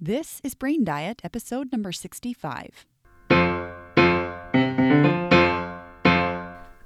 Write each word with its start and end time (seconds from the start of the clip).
This 0.00 0.40
is 0.44 0.54
Brain 0.54 0.84
Diet, 0.84 1.20
episode 1.24 1.72
number 1.72 1.90
65. 1.90 2.86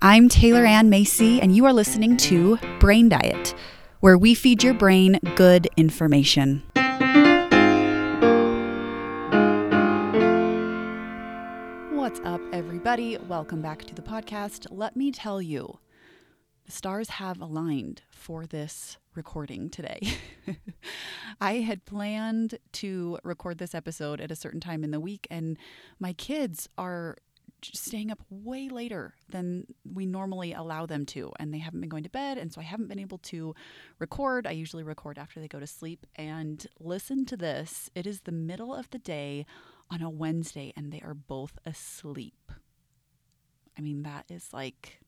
I'm 0.00 0.30
Taylor 0.30 0.64
Ann 0.64 0.88
Macy, 0.88 1.38
and 1.38 1.54
you 1.54 1.66
are 1.66 1.74
listening 1.74 2.16
to 2.16 2.56
Brain 2.80 3.10
Diet, 3.10 3.54
where 4.00 4.16
we 4.16 4.34
feed 4.34 4.62
your 4.62 4.72
brain 4.72 5.20
good 5.36 5.68
information. 5.76 6.62
What's 11.92 12.20
up, 12.24 12.40
everybody? 12.50 13.18
Welcome 13.18 13.60
back 13.60 13.84
to 13.84 13.94
the 13.94 14.00
podcast. 14.00 14.68
Let 14.70 14.96
me 14.96 15.12
tell 15.12 15.42
you, 15.42 15.80
the 16.64 16.72
stars 16.72 17.10
have 17.10 17.42
aligned 17.42 18.00
for 18.10 18.46
this 18.46 18.96
recording 19.14 19.70
today. 19.70 20.00
I 21.40 21.54
had 21.54 21.84
planned 21.84 22.58
to 22.72 23.18
record 23.24 23.58
this 23.58 23.74
episode 23.74 24.20
at 24.20 24.30
a 24.30 24.36
certain 24.36 24.60
time 24.60 24.84
in 24.84 24.90
the 24.90 25.00
week, 25.00 25.26
and 25.30 25.58
my 25.98 26.12
kids 26.12 26.68
are 26.78 27.16
staying 27.62 28.10
up 28.10 28.20
way 28.28 28.68
later 28.68 29.14
than 29.28 29.66
we 29.84 30.06
normally 30.06 30.52
allow 30.52 30.86
them 30.86 31.06
to, 31.06 31.32
and 31.38 31.52
they 31.52 31.58
haven't 31.58 31.80
been 31.80 31.88
going 31.88 32.02
to 32.02 32.10
bed, 32.10 32.38
and 32.38 32.52
so 32.52 32.60
I 32.60 32.64
haven't 32.64 32.88
been 32.88 32.98
able 32.98 33.18
to 33.18 33.54
record. 33.98 34.46
I 34.46 34.52
usually 34.52 34.82
record 34.82 35.18
after 35.18 35.40
they 35.40 35.48
go 35.48 35.60
to 35.60 35.66
sleep. 35.66 36.06
And 36.16 36.66
listen 36.80 37.24
to 37.26 37.36
this 37.36 37.90
it 37.94 38.06
is 38.06 38.22
the 38.22 38.32
middle 38.32 38.74
of 38.74 38.90
the 38.90 38.98
day 38.98 39.46
on 39.90 40.02
a 40.02 40.10
Wednesday, 40.10 40.72
and 40.76 40.92
they 40.92 41.00
are 41.00 41.14
both 41.14 41.58
asleep. 41.64 42.52
I 43.76 43.80
mean, 43.80 44.02
that 44.02 44.26
is 44.28 44.48
like 44.52 45.00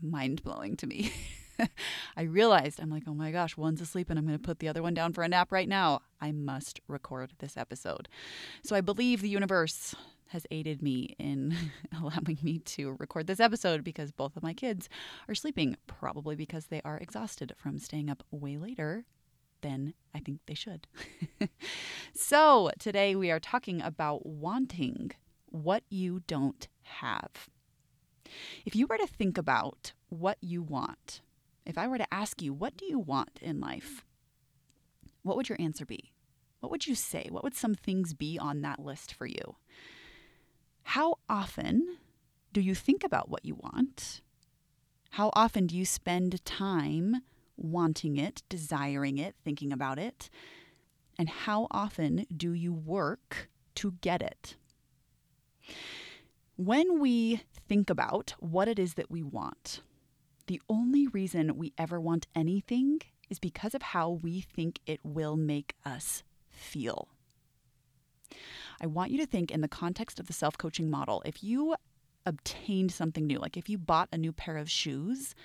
mind 0.00 0.42
blowing 0.42 0.76
to 0.78 0.86
me. 0.86 1.12
I 2.16 2.22
realized 2.22 2.80
I'm 2.80 2.90
like, 2.90 3.04
oh 3.06 3.14
my 3.14 3.30
gosh, 3.30 3.56
one's 3.56 3.80
asleep 3.80 4.10
and 4.10 4.18
I'm 4.18 4.26
going 4.26 4.38
to 4.38 4.42
put 4.42 4.58
the 4.58 4.68
other 4.68 4.82
one 4.82 4.94
down 4.94 5.12
for 5.12 5.22
a 5.22 5.28
nap 5.28 5.52
right 5.52 5.68
now. 5.68 6.00
I 6.20 6.32
must 6.32 6.80
record 6.88 7.32
this 7.38 7.56
episode. 7.56 8.08
So 8.62 8.76
I 8.76 8.80
believe 8.80 9.20
the 9.20 9.28
universe 9.28 9.94
has 10.28 10.46
aided 10.50 10.80
me 10.80 11.16
in 11.18 11.54
allowing 11.98 12.38
me 12.42 12.58
to 12.60 12.96
record 12.98 13.26
this 13.26 13.40
episode 13.40 13.82
because 13.82 14.12
both 14.12 14.36
of 14.36 14.42
my 14.42 14.54
kids 14.54 14.88
are 15.28 15.34
sleeping, 15.34 15.76
probably 15.86 16.36
because 16.36 16.66
they 16.66 16.80
are 16.84 16.98
exhausted 16.98 17.52
from 17.56 17.78
staying 17.78 18.08
up 18.08 18.22
way 18.30 18.56
later 18.56 19.04
than 19.62 19.94
I 20.14 20.20
think 20.20 20.40
they 20.46 20.54
should. 20.54 20.86
so 22.14 22.70
today 22.78 23.14
we 23.14 23.30
are 23.30 23.40
talking 23.40 23.82
about 23.82 24.24
wanting 24.24 25.12
what 25.46 25.82
you 25.90 26.22
don't 26.26 26.68
have. 26.82 27.48
If 28.64 28.76
you 28.76 28.86
were 28.86 28.98
to 28.98 29.06
think 29.06 29.36
about 29.36 29.92
what 30.08 30.38
you 30.40 30.62
want, 30.62 31.20
if 31.70 31.78
I 31.78 31.86
were 31.86 31.98
to 31.98 32.14
ask 32.14 32.42
you, 32.42 32.52
what 32.52 32.76
do 32.76 32.84
you 32.84 32.98
want 32.98 33.38
in 33.40 33.60
life? 33.60 34.04
What 35.22 35.36
would 35.36 35.48
your 35.48 35.60
answer 35.60 35.86
be? 35.86 36.12
What 36.58 36.70
would 36.72 36.88
you 36.88 36.96
say? 36.96 37.28
What 37.30 37.44
would 37.44 37.54
some 37.54 37.74
things 37.74 38.12
be 38.12 38.38
on 38.38 38.60
that 38.62 38.80
list 38.80 39.14
for 39.14 39.24
you? 39.24 39.54
How 40.82 41.14
often 41.28 41.98
do 42.52 42.60
you 42.60 42.74
think 42.74 43.04
about 43.04 43.28
what 43.30 43.44
you 43.44 43.54
want? 43.54 44.20
How 45.10 45.30
often 45.34 45.68
do 45.68 45.76
you 45.76 45.84
spend 45.84 46.44
time 46.44 47.22
wanting 47.56 48.16
it, 48.16 48.42
desiring 48.48 49.18
it, 49.18 49.36
thinking 49.44 49.72
about 49.72 50.00
it? 50.00 50.28
And 51.18 51.28
how 51.28 51.68
often 51.70 52.26
do 52.36 52.52
you 52.52 52.72
work 52.72 53.48
to 53.76 53.92
get 54.00 54.22
it? 54.22 54.56
When 56.56 56.98
we 56.98 57.42
think 57.68 57.88
about 57.88 58.34
what 58.40 58.66
it 58.66 58.80
is 58.80 58.94
that 58.94 59.10
we 59.10 59.22
want, 59.22 59.82
the 60.50 60.60
only 60.68 61.06
reason 61.06 61.56
we 61.56 61.72
ever 61.78 62.00
want 62.00 62.26
anything 62.34 63.00
is 63.28 63.38
because 63.38 63.72
of 63.72 63.82
how 63.82 64.10
we 64.10 64.40
think 64.40 64.80
it 64.84 64.98
will 65.04 65.36
make 65.36 65.76
us 65.86 66.24
feel. 66.48 67.06
I 68.80 68.88
want 68.88 69.12
you 69.12 69.18
to 69.18 69.26
think 69.26 69.52
in 69.52 69.60
the 69.60 69.68
context 69.68 70.18
of 70.18 70.26
the 70.26 70.32
self 70.32 70.58
coaching 70.58 70.90
model. 70.90 71.22
If 71.24 71.44
you 71.44 71.76
obtained 72.26 72.90
something 72.90 73.28
new, 73.28 73.38
like 73.38 73.56
if 73.56 73.68
you 73.68 73.78
bought 73.78 74.08
a 74.10 74.18
new 74.18 74.32
pair 74.32 74.56
of 74.56 74.68
shoes, 74.68 75.36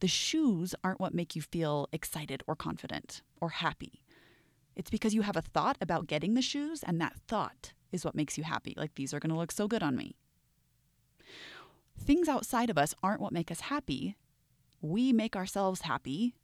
the 0.00 0.08
shoes 0.08 0.74
aren't 0.82 0.98
what 0.98 1.14
make 1.14 1.36
you 1.36 1.42
feel 1.42 1.88
excited 1.92 2.42
or 2.48 2.56
confident 2.56 3.22
or 3.40 3.50
happy. 3.50 4.02
It's 4.74 4.90
because 4.90 5.14
you 5.14 5.22
have 5.22 5.36
a 5.36 5.42
thought 5.42 5.78
about 5.80 6.08
getting 6.08 6.34
the 6.34 6.42
shoes, 6.42 6.82
and 6.82 7.00
that 7.00 7.14
thought 7.28 7.74
is 7.92 8.04
what 8.04 8.16
makes 8.16 8.36
you 8.36 8.42
happy. 8.42 8.74
Like, 8.76 8.96
these 8.96 9.14
are 9.14 9.20
going 9.20 9.30
to 9.30 9.38
look 9.38 9.52
so 9.52 9.68
good 9.68 9.84
on 9.84 9.94
me. 9.94 10.16
Things 11.96 12.28
outside 12.28 12.70
of 12.70 12.76
us 12.76 12.92
aren't 13.04 13.20
what 13.20 13.32
make 13.32 13.52
us 13.52 13.60
happy. 13.60 14.16
We 14.86 15.12
make 15.12 15.34
ourselves 15.34 15.82
happy 15.82 16.34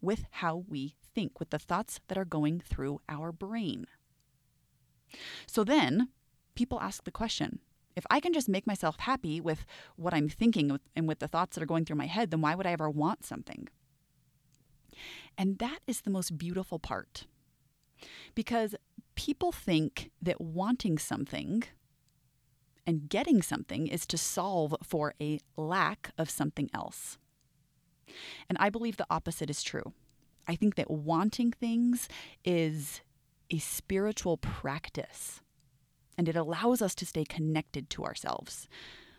with 0.00 0.24
how 0.30 0.64
we 0.68 0.96
think, 1.14 1.38
with 1.38 1.50
the 1.50 1.58
thoughts 1.58 2.00
that 2.08 2.18
are 2.18 2.24
going 2.24 2.60
through 2.60 3.00
our 3.08 3.30
brain. 3.30 3.86
So 5.46 5.62
then 5.62 6.08
people 6.54 6.80
ask 6.80 7.04
the 7.04 7.10
question 7.10 7.60
if 7.94 8.04
I 8.10 8.18
can 8.18 8.32
just 8.32 8.48
make 8.48 8.66
myself 8.66 8.98
happy 8.98 9.40
with 9.40 9.64
what 9.94 10.12
I'm 10.12 10.28
thinking 10.28 10.76
and 10.96 11.06
with 11.06 11.20
the 11.20 11.28
thoughts 11.28 11.54
that 11.54 11.62
are 11.62 11.66
going 11.66 11.84
through 11.84 11.96
my 11.96 12.06
head, 12.06 12.32
then 12.32 12.40
why 12.40 12.56
would 12.56 12.66
I 12.66 12.72
ever 12.72 12.90
want 12.90 13.24
something? 13.24 13.68
And 15.38 15.58
that 15.58 15.78
is 15.86 16.00
the 16.00 16.10
most 16.10 16.36
beautiful 16.36 16.80
part. 16.80 17.26
Because 18.34 18.74
people 19.14 19.52
think 19.52 20.10
that 20.20 20.40
wanting 20.40 20.98
something 20.98 21.62
and 22.84 23.08
getting 23.08 23.42
something 23.42 23.86
is 23.86 24.06
to 24.08 24.18
solve 24.18 24.74
for 24.82 25.14
a 25.20 25.38
lack 25.56 26.10
of 26.18 26.28
something 26.28 26.68
else. 26.74 27.18
And 28.48 28.58
I 28.58 28.70
believe 28.70 28.96
the 28.96 29.06
opposite 29.10 29.50
is 29.50 29.62
true. 29.62 29.92
I 30.46 30.56
think 30.56 30.74
that 30.74 30.90
wanting 30.90 31.52
things 31.52 32.08
is 32.44 33.00
a 33.50 33.58
spiritual 33.58 34.36
practice 34.36 35.40
and 36.16 36.28
it 36.28 36.36
allows 36.36 36.80
us 36.80 36.94
to 36.96 37.06
stay 37.06 37.24
connected 37.24 37.90
to 37.90 38.04
ourselves. 38.04 38.68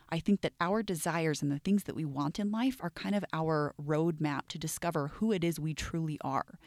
I 0.10 0.20
think 0.20 0.42
that 0.42 0.54
our 0.62 0.84
desires 0.84 1.42
and 1.42 1.52
the 1.52 1.60
things 1.60 1.84
that 1.84 1.96
we 1.96 2.06
want 2.06 2.40
in 2.40 2.52
life 2.52 2.78
are 2.80 2.92
kind 2.92 3.16
of 3.16 3.26
our 3.34 3.74
roadmap 3.84 4.48
to 4.50 4.60
discover 4.60 5.08
who 5.08 5.32
it 5.32 5.44
is 5.44 5.60
we 5.60 5.74
truly 5.74 6.18
are 6.22 6.60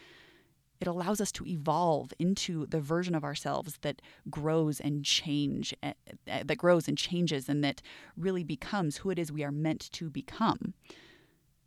it 0.81 0.87
allows 0.87 1.21
us 1.21 1.33
to 1.33 1.47
evolve 1.47 2.13
into 2.19 2.67
the 2.67 2.81
version 2.81 3.15
of 3.15 3.25
ourselves 3.25 3.79
that 3.83 4.01
grows 4.31 4.81
and 4.81 5.05
change 5.05 5.75
eh, 5.83 5.93
eh, 6.27 6.43
that 6.45 6.59
grows 6.59 6.89
and 6.89 6.97
changes 6.97 7.49
and 7.49 7.65
that 7.65 7.83
really 8.17 8.45
becomes 8.45 8.99
who 8.99 9.11
it 9.11 9.19
is 9.19 9.33
we 9.33 9.45
are 9.45 9.53
meant 9.53 9.91
to 9.93 10.11
become 10.11 10.75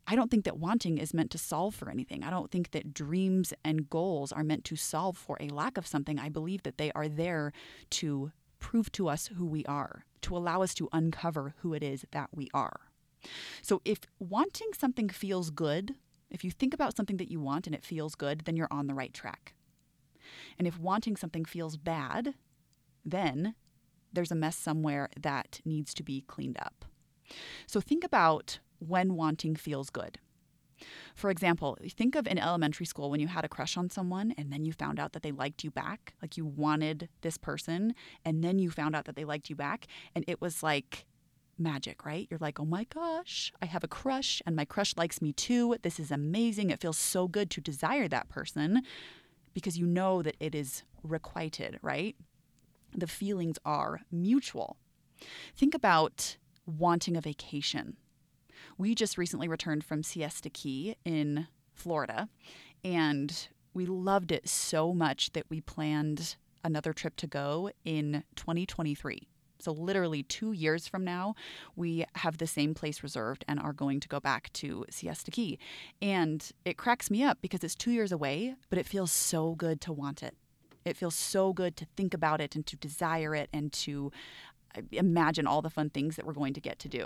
i 0.08 0.16
don't 0.16 0.32
think 0.32 0.46
that 0.46 0.58
wanting 0.58 0.98
is 0.98 1.14
meant 1.14 1.32
to 1.32 1.38
solve 1.38 1.74
for 1.74 1.90
anything 1.90 2.24
i 2.24 2.30
don't 2.30 2.52
think 2.52 2.72
that 2.72 2.94
dreams 2.94 3.54
and 3.64 3.90
goals 3.90 4.32
are 4.32 4.44
meant 4.44 4.64
to 4.64 4.76
solve 4.76 5.18
for 5.18 5.38
a 5.40 5.48
lack 5.48 5.78
of 5.78 5.88
something 5.88 6.20
i 6.20 6.30
believe 6.30 6.64
that 6.64 6.78
they 6.78 6.92
are 6.94 7.08
there 7.08 7.52
to 7.90 8.32
prove 8.60 8.92
to 8.92 9.08
us 9.08 9.28
who 9.38 9.46
we 9.46 9.66
are 9.66 10.06
to 10.22 10.38
allow 10.38 10.62
us 10.62 10.74
to 10.74 10.88
uncover 10.92 11.56
who 11.60 11.74
it 11.74 11.84
is 11.84 12.06
that 12.12 12.30
we 12.34 12.48
are 12.54 12.82
so 13.62 13.82
if 13.86 14.00
wanting 14.20 14.70
something 14.74 15.10
feels 15.10 15.50
good 15.50 15.96
if 16.32 16.46
you 16.46 16.50
think 16.50 16.74
about 16.74 16.96
something 16.96 17.18
that 17.18 17.30
you 17.30 17.40
want 17.40 17.68
and 17.68 17.76
it 17.76 17.84
feels 17.84 18.16
good, 18.16 18.44
then 18.46 18.56
you're 18.56 18.68
on 18.72 18.88
the 18.88 18.94
right 18.94 19.14
track. 19.14 19.54
And 20.58 20.68
if 20.68 20.80
wanting 20.80 21.18
something 21.18 21.46
feels 21.46 21.76
bad, 21.76 22.34
then 23.04 23.56
there's 24.14 24.32
a 24.32 24.36
mess 24.36 24.56
somewhere 24.56 25.10
that 25.20 25.60
needs 25.66 25.94
to 25.96 26.04
be 26.04 26.22
cleaned 26.22 26.58
up. 26.60 26.86
So 27.68 27.82
think 27.82 28.04
about 28.04 28.60
when 28.82 29.16
wanting 29.16 29.56
feels 29.56 29.90
good. 29.90 30.20
For 31.16 31.30
example, 31.30 31.78
think 31.96 32.16
of 32.16 32.28
in 32.28 32.40
elementary 32.40 32.86
school 32.86 33.12
when 33.12 33.20
you 33.20 33.28
had 33.28 33.46
a 33.46 33.50
crush 33.50 33.78
on 33.78 33.90
someone 33.90 34.34
and 34.38 34.52
then 34.52 34.66
you 34.66 34.74
found 34.74 35.00
out 35.00 35.14
that 35.14 35.22
they 35.22 35.32
liked 35.32 35.64
you 35.64 35.70
back, 35.70 36.14
like 36.22 36.38
you 36.38 36.46
wanted 36.46 37.08
this 37.22 37.38
person, 37.38 37.94
and 38.26 38.44
then 38.44 38.58
you 38.58 38.72
found 38.72 38.96
out 38.96 39.06
that 39.06 39.16
they 39.16 39.26
liked 39.26 39.50
you 39.50 39.56
back, 39.56 39.86
and 40.16 40.26
it 40.28 40.42
was 40.42 40.64
like 40.64 41.06
magic, 41.58 42.06
right? 42.06 42.28
You're 42.30 42.40
like, 42.40 42.60
oh 42.60 42.66
my 42.66 42.86
gosh, 42.86 43.54
I 43.62 43.66
have 43.68 43.84
a 43.84 43.88
crush 43.88 44.42
and 44.46 44.56
my 44.56 44.66
crush 44.66 44.96
likes 44.98 45.22
me 45.22 45.34
too. 45.34 45.76
This 45.84 46.00
is 46.00 46.12
amazing. 46.12 46.72
It 46.72 46.82
feels 46.82 46.98
so 46.98 47.28
good 47.28 47.50
to 47.52 47.62
desire 47.62 48.08
that 48.08 48.30
person 48.30 48.82
because 49.54 49.78
you 49.78 49.86
know 49.86 50.22
that 50.22 50.36
it 50.40 50.56
is 50.56 50.84
requited, 51.04 51.78
right? 51.82 52.16
The 52.96 53.08
feelings 53.08 53.58
are 53.64 54.02
mutual. 54.12 54.78
Think 55.56 55.76
about 55.76 56.38
wanting 56.66 57.16
a 57.16 57.22
vacation. 57.22 57.98
We 58.82 58.96
just 58.96 59.16
recently 59.16 59.48
returned 59.48 59.84
from 59.84 60.02
Siesta 60.02 60.50
Key 60.50 60.96
in 61.06 61.46
Florida 61.76 62.30
and 62.84 63.48
we 63.76 63.86
loved 63.86 64.32
it 64.32 64.50
so 64.50 64.92
much 64.92 65.34
that 65.34 65.46
we 65.52 65.62
planned 65.62 66.36
another 66.64 66.92
trip 66.92 67.16
to 67.18 67.28
go 67.28 67.70
in 67.86 68.24
2023. 68.36 69.28
So, 69.60 69.72
literally 69.72 70.24
two 70.24 70.52
years 70.52 70.88
from 70.88 71.04
now, 71.04 71.36
we 71.76 72.06
have 72.16 72.40
the 72.40 72.48
same 72.48 72.74
place 72.74 73.04
reserved 73.04 73.46
and 73.48 73.60
are 73.60 73.72
going 73.72 74.00
to 74.00 74.08
go 74.08 74.20
back 74.20 74.52
to 74.54 74.84
Siesta 74.90 75.30
Key. 75.30 75.60
And 76.02 76.52
it 76.66 76.76
cracks 76.76 77.12
me 77.12 77.22
up 77.22 77.38
because 77.40 77.64
it's 77.64 77.76
two 77.76 77.92
years 77.92 78.12
away, 78.12 78.56
but 78.72 78.80
it 78.80 78.88
feels 78.88 79.12
so 79.12 79.54
good 79.54 79.80
to 79.82 79.94
want 79.94 80.24
it. 80.24 80.36
It 80.86 80.98
feels 80.98 81.14
so 81.14 81.54
good 81.54 81.78
to 81.78 81.86
think 81.96 82.16
about 82.16 82.42
it 82.42 82.56
and 82.56 82.66
to 82.66 82.76
desire 82.78 83.36
it 83.36 83.48
and 83.54 83.72
to 83.74 84.12
uh, 84.76 84.82
imagine 84.92 85.46
all 85.46 85.62
the 85.62 85.70
fun 85.70 85.92
things 85.92 86.16
that 86.16 86.26
we're 86.26 86.34
going 86.34 86.56
to 86.56 86.62
get 86.62 86.80
to 86.80 86.90
do. 86.90 87.06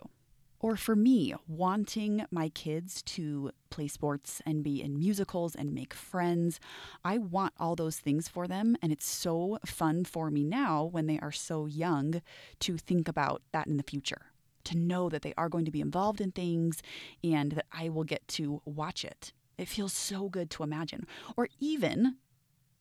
Or 0.66 0.76
for 0.76 0.96
me, 0.96 1.32
wanting 1.48 2.26
my 2.32 2.50
kids 2.50 3.04
to 3.04 3.52
play 3.70 3.88
sports 3.88 4.42
and 4.48 4.64
be 4.64 4.82
in 4.82 4.98
musicals 4.98 5.54
and 5.54 5.76
make 5.76 5.94
friends. 5.94 6.60
I 7.04 7.20
want 7.20 7.54
all 7.60 7.76
those 7.76 8.00
things 8.00 8.28
for 8.28 8.48
them. 8.48 8.76
And 8.82 8.92
it's 8.92 9.06
so 9.06 9.60
fun 9.64 10.06
for 10.06 10.32
me 10.32 10.44
now 10.44 10.84
when 10.84 11.06
they 11.06 11.20
are 11.20 11.32
so 11.32 11.68
young 11.68 12.20
to 12.62 12.78
think 12.78 13.08
about 13.08 13.44
that 13.52 13.68
in 13.68 13.78
the 13.78 13.84
future, 13.84 14.32
to 14.64 14.76
know 14.76 15.08
that 15.08 15.22
they 15.22 15.36
are 15.38 15.50
going 15.50 15.66
to 15.66 15.72
be 15.72 15.82
involved 15.82 16.20
in 16.20 16.32
things 16.32 16.82
and 17.24 17.52
that 17.52 17.68
I 17.72 17.90
will 17.90 18.04
get 18.04 18.28
to 18.30 18.64
watch 18.66 19.06
it. 19.06 19.34
It 19.60 19.68
feels 19.68 19.94
so 19.94 20.30
good 20.30 20.50
to 20.50 20.64
imagine. 20.64 21.06
Or 21.38 21.48
even 21.60 22.16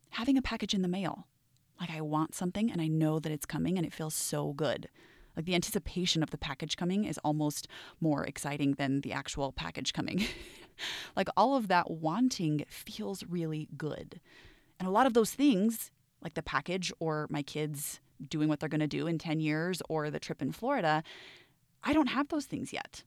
having 0.09 0.39
a 0.39 0.43
package 0.43 0.73
in 0.73 0.81
the 0.81 0.89
mail. 0.89 1.27
Like 1.79 1.91
I 1.91 2.01
want 2.01 2.35
something 2.35 2.73
and 2.73 2.81
I 2.81 2.87
know 2.87 3.19
that 3.19 3.31
it's 3.31 3.45
coming 3.45 3.77
and 3.77 3.87
it 3.87 3.93
feels 3.93 4.15
so 4.15 4.55
good. 4.55 4.89
Like 5.37 5.47
the 5.47 5.55
anticipation 5.55 6.23
of 6.23 6.31
the 6.31 6.39
package 6.39 6.77
coming 6.77 7.05
is 7.05 7.19
almost 7.25 7.69
more 8.01 8.25
exciting 8.25 8.75
than 8.75 9.01
the 9.01 9.13
actual 9.13 9.53
package 9.53 9.93
coming. 9.93 10.25
like 11.17 11.29
all 11.37 11.57
of 11.57 11.69
that 11.69 11.91
wanting 11.91 12.65
feels 12.69 13.25
really 13.25 13.69
good. 13.77 14.21
And 14.79 14.89
a 14.89 14.93
lot 14.93 15.07
of 15.07 15.15
those 15.15 15.33
things, 15.33 15.91
like 16.23 16.35
the 16.35 16.43
package 16.43 16.93
or 17.01 17.27
my 17.31 17.43
kids 17.43 18.01
doing 18.29 18.49
what 18.49 18.61
they're 18.61 18.69
going 18.69 18.81
to 18.81 18.87
do 18.87 19.07
in 19.07 19.19
10 19.19 19.41
years 19.41 19.83
or 19.89 20.11
the 20.11 20.21
trip 20.21 20.41
in 20.41 20.53
Florida, 20.53 21.03
I 21.83 21.93
don't 21.93 22.09
have 22.09 22.29
those 22.29 22.47
things 22.47 22.73
yet. 22.73 23.05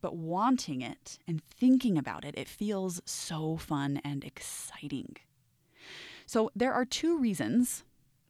But 0.00 0.16
wanting 0.16 0.82
it 0.82 1.18
and 1.26 1.42
thinking 1.42 1.96
about 1.96 2.24
it, 2.24 2.34
it 2.36 2.48
feels 2.48 3.00
so 3.06 3.56
fun 3.56 4.00
and 4.04 4.22
exciting. 4.22 5.16
So 6.26 6.50
there 6.54 6.72
are 6.72 6.84
two 6.84 7.18
reasons 7.18 7.84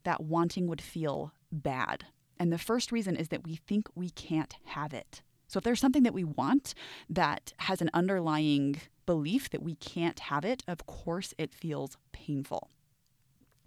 that 0.04 0.22
wanting 0.22 0.66
would 0.68 0.80
feel 0.80 1.32
bad. 1.50 2.06
And 2.38 2.52
the 2.52 2.58
first 2.58 2.92
reason 2.92 3.16
is 3.16 3.28
that 3.28 3.44
we 3.44 3.56
think 3.56 3.88
we 3.94 4.10
can't 4.10 4.54
have 4.64 4.92
it. 4.92 5.22
So 5.46 5.58
if 5.58 5.64
there's 5.64 5.80
something 5.80 6.02
that 6.02 6.14
we 6.14 6.24
want 6.24 6.74
that 7.08 7.52
has 7.58 7.80
an 7.80 7.90
underlying 7.94 8.80
belief 9.06 9.50
that 9.50 9.62
we 9.62 9.76
can't 9.76 10.18
have 10.18 10.44
it, 10.44 10.62
of 10.66 10.86
course 10.86 11.34
it 11.38 11.54
feels 11.54 11.96
painful. 12.12 12.70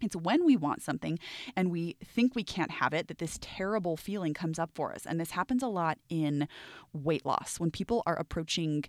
It's 0.01 0.15
when 0.15 0.45
we 0.45 0.55
want 0.55 0.81
something 0.81 1.17
and 1.55 1.71
we 1.71 1.95
think 2.03 2.35
we 2.35 2.43
can't 2.43 2.71
have 2.71 2.93
it 2.93 3.07
that 3.07 3.17
this 3.17 3.39
terrible 3.41 3.97
feeling 3.97 4.33
comes 4.33 4.59
up 4.59 4.71
for 4.75 4.93
us. 4.93 5.05
And 5.05 5.19
this 5.19 5.31
happens 5.31 5.63
a 5.63 5.67
lot 5.67 5.97
in 6.09 6.47
weight 6.93 7.25
loss. 7.25 7.59
When 7.59 7.71
people 7.71 8.03
are 8.05 8.15
approaching 8.15 8.83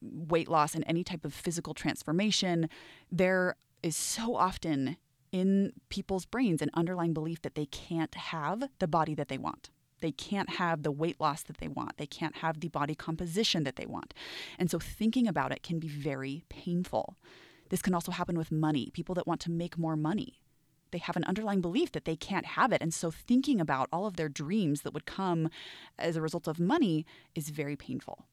weight 0.00 0.48
loss 0.48 0.74
and 0.74 0.84
any 0.86 1.02
type 1.02 1.24
of 1.24 1.34
physical 1.34 1.74
transformation, 1.74 2.68
there 3.10 3.56
is 3.82 3.96
so 3.96 4.36
often 4.36 4.96
in 5.32 5.72
people's 5.88 6.26
brains 6.26 6.62
an 6.62 6.70
underlying 6.74 7.12
belief 7.12 7.42
that 7.42 7.54
they 7.54 7.66
can't 7.66 8.14
have 8.14 8.64
the 8.78 8.88
body 8.88 9.14
that 9.14 9.28
they 9.28 9.38
want. 9.38 9.70
They 10.00 10.12
can't 10.12 10.50
have 10.50 10.82
the 10.82 10.92
weight 10.92 11.20
loss 11.20 11.42
that 11.44 11.58
they 11.58 11.68
want. 11.68 11.96
They 11.96 12.06
can't 12.06 12.36
have 12.36 12.60
the 12.60 12.68
body 12.68 12.94
composition 12.94 13.64
that 13.64 13.76
they 13.76 13.86
want. 13.86 14.12
And 14.58 14.70
so 14.70 14.78
thinking 14.78 15.26
about 15.26 15.52
it 15.52 15.62
can 15.62 15.78
be 15.78 15.88
very 15.88 16.44
painful. 16.48 17.16
This 17.70 17.82
can 17.82 17.94
also 17.94 18.12
happen 18.12 18.36
with 18.36 18.52
money. 18.52 18.90
People 18.92 19.14
that 19.14 19.26
want 19.26 19.40
to 19.42 19.50
make 19.50 19.78
more 19.78 19.96
money, 19.96 20.40
they 20.90 20.98
have 20.98 21.16
an 21.16 21.24
underlying 21.24 21.60
belief 21.60 21.92
that 21.92 22.04
they 22.04 22.16
can't 22.16 22.46
have 22.46 22.72
it. 22.72 22.82
And 22.82 22.92
so 22.92 23.10
thinking 23.10 23.60
about 23.60 23.88
all 23.90 24.06
of 24.06 24.16
their 24.16 24.28
dreams 24.28 24.82
that 24.82 24.94
would 24.94 25.06
come 25.06 25.48
as 25.98 26.16
a 26.16 26.22
result 26.22 26.46
of 26.46 26.60
money 26.60 27.06
is 27.34 27.50
very 27.50 27.76
painful. 27.76 28.26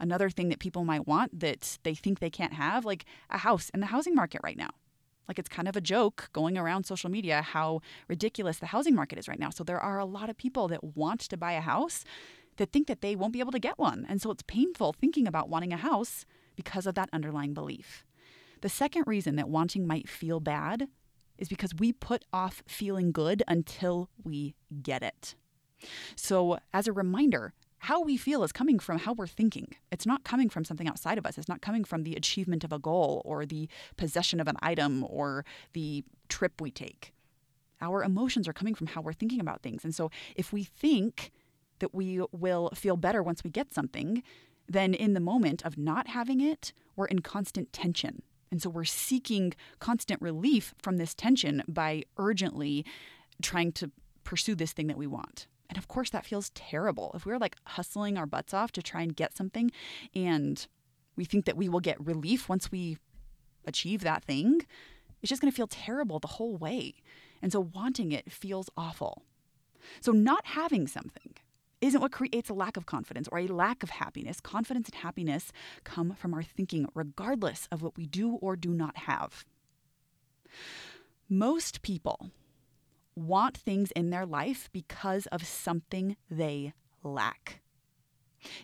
Another 0.00 0.30
thing 0.30 0.48
that 0.48 0.60
people 0.60 0.84
might 0.84 1.06
want 1.06 1.40
that 1.40 1.78
they 1.82 1.94
think 1.94 2.20
they 2.20 2.30
can't 2.30 2.54
have, 2.54 2.84
like 2.84 3.04
a 3.30 3.38
house 3.38 3.70
in 3.70 3.80
the 3.80 3.86
housing 3.86 4.14
market 4.14 4.40
right 4.44 4.56
now. 4.56 4.70
Like 5.28 5.38
it's 5.38 5.48
kind 5.48 5.68
of 5.68 5.76
a 5.76 5.80
joke 5.80 6.30
going 6.32 6.56
around 6.56 6.84
social 6.84 7.10
media 7.10 7.42
how 7.42 7.80
ridiculous 8.08 8.58
the 8.58 8.66
housing 8.66 8.94
market 8.94 9.18
is 9.18 9.28
right 9.28 9.38
now. 9.38 9.50
So 9.50 9.62
there 9.62 9.78
are 9.78 9.98
a 9.98 10.04
lot 10.04 10.30
of 10.30 10.36
people 10.36 10.68
that 10.68 10.82
want 10.82 11.20
to 11.20 11.36
buy 11.36 11.52
a 11.52 11.60
house 11.60 12.04
that 12.56 12.72
think 12.72 12.88
that 12.88 13.02
they 13.02 13.14
won't 13.14 13.32
be 13.32 13.40
able 13.40 13.52
to 13.52 13.58
get 13.58 13.78
one. 13.78 14.06
And 14.08 14.20
so 14.20 14.30
it's 14.30 14.42
painful 14.42 14.94
thinking 14.94 15.28
about 15.28 15.48
wanting 15.48 15.72
a 15.72 15.76
house 15.76 16.24
because 16.56 16.86
of 16.86 16.94
that 16.96 17.10
underlying 17.12 17.54
belief. 17.54 18.04
The 18.62 18.68
second 18.68 19.04
reason 19.06 19.36
that 19.36 19.48
wanting 19.48 19.86
might 19.86 20.08
feel 20.08 20.40
bad 20.40 20.88
is 21.38 21.48
because 21.48 21.74
we 21.74 21.92
put 21.92 22.24
off 22.32 22.62
feeling 22.66 23.12
good 23.12 23.42
until 23.46 24.10
we 24.24 24.56
get 24.82 25.02
it. 25.02 25.36
So, 26.16 26.58
as 26.74 26.88
a 26.88 26.92
reminder, 26.92 27.54
how 27.80 28.02
we 28.02 28.16
feel 28.16 28.42
is 28.42 28.52
coming 28.52 28.78
from 28.78 28.98
how 28.98 29.12
we're 29.12 29.26
thinking. 29.26 29.68
It's 29.92 30.06
not 30.06 30.24
coming 30.24 30.48
from 30.48 30.64
something 30.64 30.88
outside 30.88 31.18
of 31.18 31.26
us. 31.26 31.38
It's 31.38 31.48
not 31.48 31.62
coming 31.62 31.84
from 31.84 32.02
the 32.02 32.14
achievement 32.14 32.64
of 32.64 32.72
a 32.72 32.78
goal 32.78 33.22
or 33.24 33.46
the 33.46 33.68
possession 33.96 34.40
of 34.40 34.48
an 34.48 34.56
item 34.60 35.04
or 35.08 35.44
the 35.72 36.04
trip 36.28 36.60
we 36.60 36.70
take. 36.70 37.12
Our 37.80 38.02
emotions 38.02 38.48
are 38.48 38.52
coming 38.52 38.74
from 38.74 38.88
how 38.88 39.00
we're 39.00 39.12
thinking 39.12 39.40
about 39.40 39.62
things. 39.62 39.84
And 39.84 39.94
so 39.94 40.10
if 40.34 40.52
we 40.52 40.64
think 40.64 41.30
that 41.78 41.94
we 41.94 42.20
will 42.32 42.70
feel 42.74 42.96
better 42.96 43.22
once 43.22 43.44
we 43.44 43.50
get 43.50 43.72
something, 43.72 44.22
then 44.68 44.94
in 44.94 45.14
the 45.14 45.20
moment 45.20 45.64
of 45.64 45.78
not 45.78 46.08
having 46.08 46.40
it, 46.40 46.72
we're 46.96 47.06
in 47.06 47.20
constant 47.20 47.72
tension. 47.72 48.22
And 48.50 48.60
so 48.60 48.68
we're 48.70 48.84
seeking 48.84 49.54
constant 49.78 50.20
relief 50.20 50.74
from 50.78 50.96
this 50.96 51.14
tension 51.14 51.62
by 51.68 52.04
urgently 52.16 52.84
trying 53.42 53.72
to 53.72 53.90
pursue 54.24 54.54
this 54.54 54.72
thing 54.72 54.88
that 54.88 54.96
we 54.96 55.06
want. 55.06 55.46
And 55.68 55.76
of 55.76 55.88
course, 55.88 56.10
that 56.10 56.24
feels 56.24 56.50
terrible. 56.50 57.12
If 57.14 57.26
we're 57.26 57.38
like 57.38 57.56
hustling 57.66 58.16
our 58.16 58.26
butts 58.26 58.54
off 58.54 58.72
to 58.72 58.82
try 58.82 59.02
and 59.02 59.14
get 59.14 59.36
something 59.36 59.70
and 60.14 60.66
we 61.16 61.24
think 61.24 61.44
that 61.44 61.56
we 61.56 61.68
will 61.68 61.80
get 61.80 62.04
relief 62.04 62.48
once 62.48 62.70
we 62.72 62.98
achieve 63.66 64.02
that 64.02 64.24
thing, 64.24 64.62
it's 65.20 65.28
just 65.28 65.42
going 65.42 65.50
to 65.50 65.56
feel 65.56 65.66
terrible 65.66 66.18
the 66.18 66.28
whole 66.28 66.56
way. 66.56 66.94
And 67.42 67.52
so 67.52 67.60
wanting 67.74 68.12
it 68.12 68.32
feels 68.32 68.70
awful. 68.76 69.24
So 70.00 70.12
not 70.12 70.46
having 70.46 70.86
something 70.86 71.34
isn't 71.80 72.00
what 72.00 72.12
creates 72.12 72.48
a 72.48 72.54
lack 72.54 72.76
of 72.76 72.86
confidence 72.86 73.28
or 73.30 73.38
a 73.38 73.46
lack 73.46 73.82
of 73.82 73.90
happiness. 73.90 74.40
Confidence 74.40 74.88
and 74.88 74.96
happiness 74.96 75.52
come 75.84 76.14
from 76.14 76.34
our 76.34 76.42
thinking, 76.42 76.86
regardless 76.94 77.68
of 77.70 77.82
what 77.82 77.96
we 77.96 78.06
do 78.06 78.34
or 78.36 78.56
do 78.56 78.70
not 78.70 78.96
have. 78.96 79.44
Most 81.28 81.82
people 81.82 82.30
want 83.18 83.56
things 83.56 83.90
in 83.92 84.10
their 84.10 84.26
life 84.26 84.68
because 84.72 85.26
of 85.26 85.46
something 85.46 86.16
they 86.30 86.72
lack. 87.02 87.60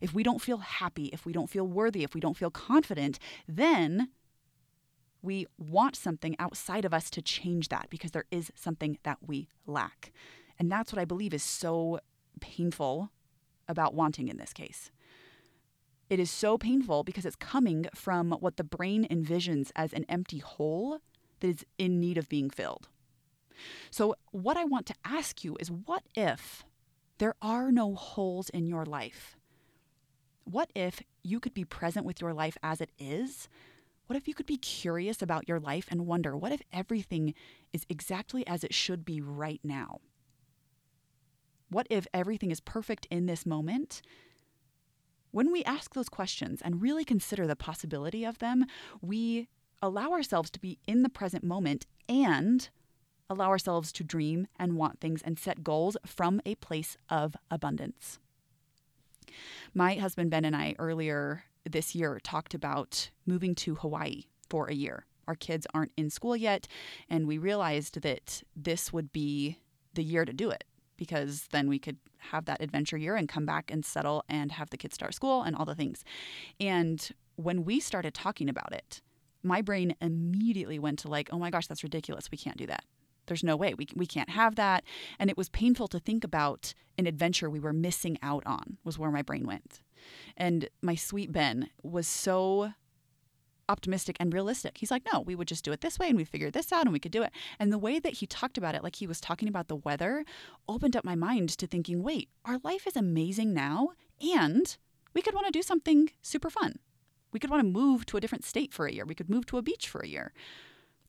If 0.01 0.15
we 0.15 0.23
don't 0.23 0.41
feel 0.41 0.59
happy, 0.59 1.06
if 1.06 1.27
we 1.27 1.33
don't 1.33 1.51
feel 1.51 1.67
worthy, 1.67 2.05
if 2.05 2.15
we 2.15 2.21
don't 2.21 2.37
feel 2.37 2.51
confident, 2.51 3.19
then 3.49 4.11
we 5.23 5.47
want 5.59 5.97
something 5.97 6.37
outside 6.39 6.85
of 6.85 6.95
us 6.95 7.11
to 7.11 7.23
change 7.23 7.69
that 7.69 7.89
because 7.91 8.12
there 8.12 8.27
is 8.31 8.53
something 8.55 8.99
that 9.03 9.19
we 9.27 9.49
lack. 9.67 10.12
And 10.59 10.71
that's 10.71 10.93
what 10.93 11.01
I 11.01 11.05
believe 11.05 11.35
is 11.35 11.43
so 11.43 11.99
painful 12.41 13.11
about 13.67 13.95
wanting 13.95 14.29
in 14.29 14.37
this 14.37 14.53
case. 14.53 14.91
It 16.11 16.21
is 16.21 16.31
so 16.31 16.59
painful 16.59 17.03
because 17.03 17.25
it's 17.25 17.37
coming 17.37 17.87
from 17.95 18.33
what 18.33 18.59
the 18.59 18.65
brain 18.65 19.06
envisions 19.11 19.71
as 19.75 19.93
an 19.93 20.05
empty 20.09 20.39
hole 20.39 20.99
that 21.41 21.49
is 21.49 21.67
in 21.79 21.99
need 21.99 22.19
of 22.19 22.29
being 22.29 22.51
filled. 22.51 22.89
So, 23.91 24.15
what 24.31 24.56
I 24.56 24.65
want 24.65 24.87
to 24.87 24.95
ask 25.05 25.44
you 25.44 25.56
is 25.61 25.70
what 25.70 26.03
if 26.15 26.65
there 27.19 27.34
are 27.41 27.70
no 27.70 27.94
holes 27.94 28.51
in 28.51 28.67
your 28.67 28.84
life? 28.84 29.37
What 30.44 30.70
if 30.75 31.03
you 31.23 31.41
could 31.41 31.55
be 31.55 31.65
present 31.65 32.05
with 32.05 32.20
your 32.20 32.34
life 32.34 32.56
as 32.63 32.81
it 32.81 32.91
is? 32.99 33.49
What 34.06 34.17
if 34.17 34.29
you 34.29 34.34
could 34.34 34.46
be 34.46 34.58
curious 34.58 35.23
about 35.23 35.49
your 35.49 35.58
life 35.58 35.87
and 35.91 36.06
wonder, 36.06 36.37
what 36.37 36.53
if 36.53 36.61
everything 36.73 37.34
is 37.73 37.87
exactly 37.89 38.46
as 38.46 38.63
it 38.63 38.75
should 38.75 39.05
be 39.05 39.20
right 39.20 39.61
now? 39.65 40.01
What 41.70 41.87
if 41.89 42.06
everything 42.13 42.51
is 42.51 42.61
perfect 42.61 43.06
in 43.11 43.27
this 43.27 43.46
moment? 43.46 44.03
When 45.31 45.51
we 45.51 45.65
ask 45.65 45.94
those 45.94 46.11
questions 46.11 46.61
and 46.63 46.82
really 46.82 47.05
consider 47.05 47.46
the 47.46 47.56
possibility 47.56 48.25
of 48.25 48.39
them, 48.39 48.67
we 49.01 49.49
allow 49.82 50.13
ourselves 50.13 50.51
to 50.51 50.61
be 50.61 50.79
in 50.87 51.03
the 51.03 51.08
present 51.08 51.43
moment 51.43 51.87
and 52.08 52.69
allow 53.31 53.49
ourselves 53.49 53.93
to 53.93 54.05
dream 54.05 54.47
and 54.59 54.77
want 54.77 55.01
things 55.01 55.23
and 55.23 55.39
set 55.39 55.65
goals 55.65 55.97
from 56.05 56.41
a 56.45 56.55
place 56.57 56.97
of 57.09 57.37
abundance. 57.51 58.19
My 59.73 59.95
husband 59.95 60.31
Ben 60.31 60.45
and 60.45 60.55
I 60.55 60.75
earlier 60.79 61.45
this 61.69 61.95
year 61.95 62.21
talked 62.23 62.55
about 62.55 63.11
moving 63.27 63.55
to 63.57 63.77
Hawaii 63.77 64.25
for 64.49 64.67
a 64.67 64.75
year. 64.75 65.07
Our 65.27 65.35
kids 65.35 65.67
aren't 65.73 65.93
in 65.97 66.11
school 66.11 66.37
yet, 66.37 66.69
and 67.09 67.27
we 67.27 67.39
realized 67.39 68.03
that 68.03 68.43
this 68.55 68.93
would 68.93 69.13
be 69.13 69.59
the 69.95 70.05
year 70.05 70.25
to 70.25 70.33
do 70.33 70.51
it 70.51 70.65
because 70.97 71.49
then 71.51 71.69
we 71.69 71.79
could 71.79 71.97
have 72.19 72.45
that 72.45 72.61
adventure 72.61 72.97
year 72.97 73.17
and 73.17 73.29
come 73.29 73.47
back 73.47 73.71
and 73.71 73.85
settle 73.85 74.23
and 74.29 74.53
have 74.53 74.71
the 74.71 74.77
kids 74.77 74.95
start 74.95 75.15
school 75.15 75.43
and 75.43 75.57
all 75.57 75.65
the 75.65 75.75
things. 75.75 76.05
And 76.61 77.11
when 77.37 77.65
we 77.65 77.81
started 77.81 78.15
talking 78.15 78.49
about 78.49 78.73
it, 78.73 79.01
my 79.43 79.61
brain 79.61 79.97
immediately 80.01 80.79
went 80.79 80.99
to 81.01 81.09
like, 81.09 81.31
oh 81.33 81.39
my 81.39 81.51
gosh, 81.51 81.67
that's 81.67 81.83
ridiculous. 81.83 82.31
We 82.31 82.39
can't 82.39 82.57
do 82.57 82.67
that 82.67 82.85
there's 83.27 83.45
no 83.45 83.57
way 83.57 83.75
we, 83.75 83.87
we 83.95 84.07
can't 84.07 84.31
have 84.31 84.57
that 84.57 84.85
and 85.19 85.31
it 85.31 85.37
was 85.37 85.49
painful 85.49 85.89
to 85.89 85.99
think 85.99 86.25
about 86.25 86.75
an 86.99 87.07
adventure 87.07 87.51
we 87.51 87.61
were 87.61 87.73
missing 87.73 88.19
out 88.23 88.43
on 88.47 88.79
was 88.85 88.99
where 88.99 89.11
my 89.11 89.23
brain 89.23 89.47
went 89.47 89.83
and 90.37 90.69
my 90.83 90.95
sweet 90.95 91.33
ben 91.33 91.71
was 91.83 92.07
so 92.07 92.73
optimistic 93.69 94.17
and 94.21 94.35
realistic 94.35 94.77
he's 94.77 94.91
like 94.91 95.07
no 95.11 95.21
we 95.21 95.35
would 95.35 95.49
just 95.49 95.65
do 95.65 95.73
it 95.73 95.81
this 95.81 95.99
way 95.99 96.09
and 96.09 96.19
we 96.19 96.25
figured 96.25 96.53
this 96.53 96.71
out 96.71 96.83
and 96.83 96.93
we 96.93 96.99
could 96.99 97.13
do 97.13 97.23
it 97.23 97.33
and 97.59 97.73
the 97.73 97.79
way 97.79 97.99
that 97.99 98.15
he 98.15 98.27
talked 98.27 98.59
about 98.59 98.75
it 98.75 98.83
like 98.83 98.97
he 98.97 99.07
was 99.07 99.21
talking 99.21 99.49
about 99.49 99.69
the 99.69 99.77
weather 99.77 100.25
opened 100.69 100.95
up 100.95 101.05
my 101.05 101.15
mind 101.15 101.49
to 101.49 101.67
thinking 101.67 102.03
wait 102.03 102.29
our 102.45 102.59
life 102.63 102.87
is 102.87 102.95
amazing 102.95 103.55
now 103.55 103.91
And 104.21 104.77
we 105.13 105.23
could 105.23 105.35
want 105.35 105.47
to 105.47 105.53
do 105.53 105.63
something 105.63 106.11
super 106.23 106.51
fun. 106.51 106.79
We 107.33 107.41
could 107.41 107.51
want 107.51 107.63
to 107.63 107.69
move 107.69 108.07
to 108.07 108.17
a 108.17 108.21
different 108.21 108.45
state 108.45 108.73
for 108.73 108.87
a 108.87 108.93
year. 108.93 109.05
We 109.05 109.15
could 109.15 109.31
move 109.31 109.47
to 109.47 109.59
a 109.59 109.63
beach 109.63 109.89
for 109.89 110.01
a 110.01 110.09
year. 110.09 110.33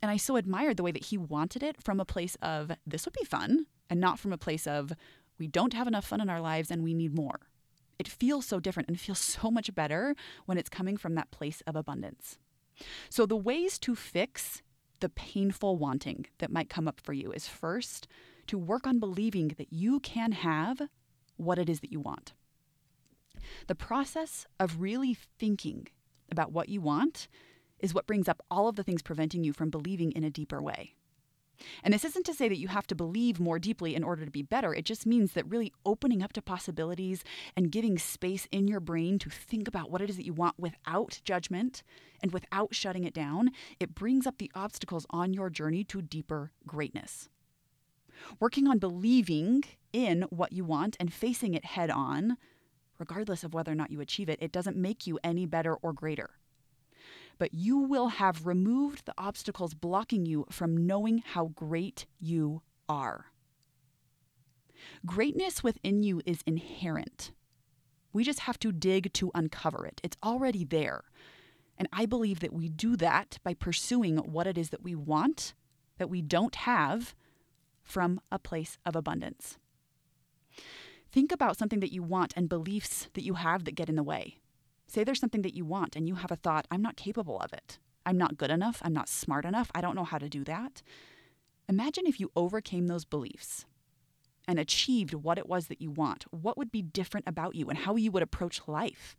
And 0.02 0.12
I 0.12 0.18
so 0.18 0.36
admired 0.36 0.78
the 0.78 0.84
way 0.84 0.92
that 0.92 1.06
he 1.06 1.18
wanted 1.18 1.64
it 1.64 1.82
from 1.82 2.00
a 2.00 2.06
place 2.06 2.38
of 2.42 2.72
this 2.86 3.06
would 3.06 3.14
be 3.14 3.26
fun 3.26 3.66
and 3.90 4.00
not 4.00 4.20
from 4.20 4.34
a 4.34 4.38
place 4.38 4.68
of 4.68 4.94
we 5.38 5.48
don't 5.48 5.74
have 5.74 5.88
enough 5.88 6.06
fun 6.06 6.22
in 6.22 6.30
our 6.30 6.42
lives 6.42 6.72
and 6.72 6.84
we 6.84 6.94
need 6.94 7.16
more. 7.16 7.40
It 7.98 8.08
feels 8.08 8.46
so 8.46 8.60
different 8.60 8.90
and 8.90 9.00
feels 9.00 9.20
so 9.42 9.50
much 9.50 9.74
better 9.74 10.16
when 10.46 10.58
it's 10.58 10.70
coming 10.70 10.98
from 10.98 11.16
that 11.16 11.32
place 11.32 11.62
of 11.66 11.76
abundance. 11.76 12.38
So, 13.10 13.26
the 13.26 13.38
ways 13.38 13.80
to 13.80 13.96
fix 13.96 14.62
the 15.00 15.10
painful 15.10 15.78
wanting 15.78 16.26
that 16.40 16.52
might 16.52 16.70
come 16.70 16.88
up 16.88 17.00
for 17.00 17.14
you 17.14 17.32
is 17.32 17.48
first 17.48 18.08
to 18.48 18.58
work 18.58 18.86
on 18.86 19.00
believing 19.00 19.50
that 19.58 19.72
you 19.72 20.00
can 20.02 20.34
have 20.34 20.82
what 21.38 21.58
it 21.58 21.70
is 21.70 21.80
that 21.82 21.92
you 21.92 22.00
want. 22.00 22.34
The 23.68 23.76
process 23.76 24.46
of 24.60 24.82
really 24.82 25.14
thinking 25.14 25.88
about 26.32 26.52
what 26.52 26.70
you 26.70 26.82
want 26.82 27.28
is 27.86 27.94
what 27.94 28.08
brings 28.08 28.28
up 28.28 28.42
all 28.50 28.68
of 28.68 28.76
the 28.76 28.84
things 28.84 29.02
preventing 29.02 29.44
you 29.44 29.54
from 29.54 29.70
believing 29.70 30.12
in 30.12 30.24
a 30.24 30.30
deeper 30.30 30.62
way. 30.62 30.96
And 31.84 31.94
this 31.94 32.04
isn't 32.04 32.26
to 32.26 32.34
say 32.34 32.50
that 32.50 32.58
you 32.58 32.68
have 32.68 32.88
to 32.88 32.96
believe 32.96 33.40
more 33.40 33.60
deeply 33.60 33.96
in 33.96 34.04
order 34.04 34.26
to 34.26 34.32
be 34.32 34.42
better. 34.42 34.74
It 34.74 34.84
just 34.86 35.06
means 35.06 35.32
that 35.32 35.48
really 35.50 35.72
opening 35.86 36.22
up 36.22 36.34
to 36.34 36.42
possibilities 36.42 37.24
and 37.56 37.72
giving 37.72 37.98
space 37.98 38.48
in 38.52 38.68
your 38.68 38.80
brain 38.80 39.20
to 39.20 39.30
think 39.30 39.68
about 39.68 39.90
what 39.90 40.02
it 40.02 40.10
is 40.10 40.18
that 40.18 40.26
you 40.26 40.34
want 40.34 40.60
without 40.60 41.22
judgment 41.24 41.84
and 42.22 42.34
without 42.34 42.74
shutting 42.76 43.06
it 43.06 43.14
down, 43.14 43.52
it 43.80 43.96
brings 43.96 44.28
up 44.28 44.40
the 44.40 44.52
obstacles 44.56 45.06
on 45.12 45.34
your 45.34 45.50
journey 45.50 45.84
to 45.86 46.02
deeper 46.02 46.52
greatness. 46.68 47.30
Working 48.40 48.68
on 48.68 48.80
believing 48.80 49.64
in 49.94 50.24
what 50.24 50.52
you 50.52 50.66
want 50.66 50.98
and 51.00 51.14
facing 51.14 51.54
it 51.54 51.66
head 51.66 51.92
on, 51.92 52.38
regardless 52.98 53.44
of 53.44 53.54
whether 53.54 53.72
or 53.72 53.76
not 53.76 53.92
you 53.92 54.02
achieve 54.02 54.28
it, 54.28 54.40
it 54.42 54.52
doesn't 54.52 54.76
make 54.76 55.06
you 55.06 55.20
any 55.24 55.46
better 55.46 55.76
or 55.76 55.94
greater 55.94 56.32
but 57.38 57.54
you 57.54 57.78
will 57.78 58.08
have 58.08 58.46
removed 58.46 59.06
the 59.06 59.14
obstacles 59.18 59.74
blocking 59.74 60.26
you 60.26 60.46
from 60.50 60.86
knowing 60.86 61.20
how 61.20 61.48
great 61.48 62.06
you 62.20 62.62
are. 62.88 63.26
Greatness 65.06 65.64
within 65.64 66.04
you 66.04 66.22
is 66.26 66.42
inherent. 66.46 67.32
We 68.14 68.24
just 68.24 68.42
have 68.42 68.60
to 68.60 68.72
dig 68.72 69.12
to 69.14 69.32
uncover 69.36 69.86
it. 69.86 70.00
It's 70.04 70.18
already 70.24 70.64
there. 70.64 71.04
And 71.78 71.90
I 71.92 72.06
believe 72.06 72.40
that 72.40 72.54
we 72.54 72.70
do 72.70 72.96
that 72.98 73.40
by 73.44 73.54
pursuing 73.54 74.18
what 74.18 74.48
it 74.48 74.58
is 74.58 74.70
that 74.70 74.84
we 74.84 74.96
want, 74.96 75.54
that 75.98 76.10
we 76.10 76.22
don't 76.22 76.56
have, 76.56 77.14
from 77.84 78.20
a 78.32 78.40
place 78.40 78.78
of 78.86 78.96
abundance. 78.96 79.58
Think 81.12 81.32
about 81.32 81.58
something 81.58 81.80
that 81.82 81.94
you 81.94 82.04
want 82.04 82.34
and 82.36 82.50
beliefs 82.50 83.10
that 83.14 83.24
you 83.24 83.36
have 83.36 83.66
that 83.66 83.76
get 83.76 83.90
in 83.90 83.96
the 83.96 84.04
way. 84.04 84.40
Say 84.88 85.04
there's 85.04 85.20
something 85.20 85.42
that 85.42 85.56
you 85.56 85.66
want 85.66 85.96
and 85.96 86.08
you 86.08 86.16
have 86.16 86.32
a 86.32 86.36
thought, 86.36 86.68
I'm 86.70 86.82
not 86.82 86.96
capable 86.96 87.40
of 87.40 87.54
it. 87.54 87.80
I'm 88.06 88.18
not 88.18 88.38
good 88.38 88.52
enough. 88.52 88.82
I'm 88.84 88.94
not 88.94 89.10
smart 89.10 89.46
enough. 89.46 89.72
I 89.74 89.82
don't 89.82 89.96
know 89.96 90.04
how 90.04 90.20
to 90.20 90.30
do 90.30 90.44
that. 90.44 90.82
Imagine 91.68 92.06
if 92.06 92.20
you 92.20 92.32
overcame 92.36 92.88
those 92.88 93.06
beliefs 93.06 93.66
and 94.48 94.60
achieved 94.60 95.14
what 95.14 95.40
it 95.40 95.48
was 95.48 95.68
that 95.68 95.82
you 95.82 95.90
want. 95.90 96.26
What 96.32 96.58
would 96.58 96.72
be 96.72 96.84
different 96.84 97.28
about 97.28 97.56
you 97.56 97.68
and 97.70 97.80
how 97.80 97.96
you 97.96 98.12
would 98.12 98.22
approach 98.22 98.62
life? 98.68 99.16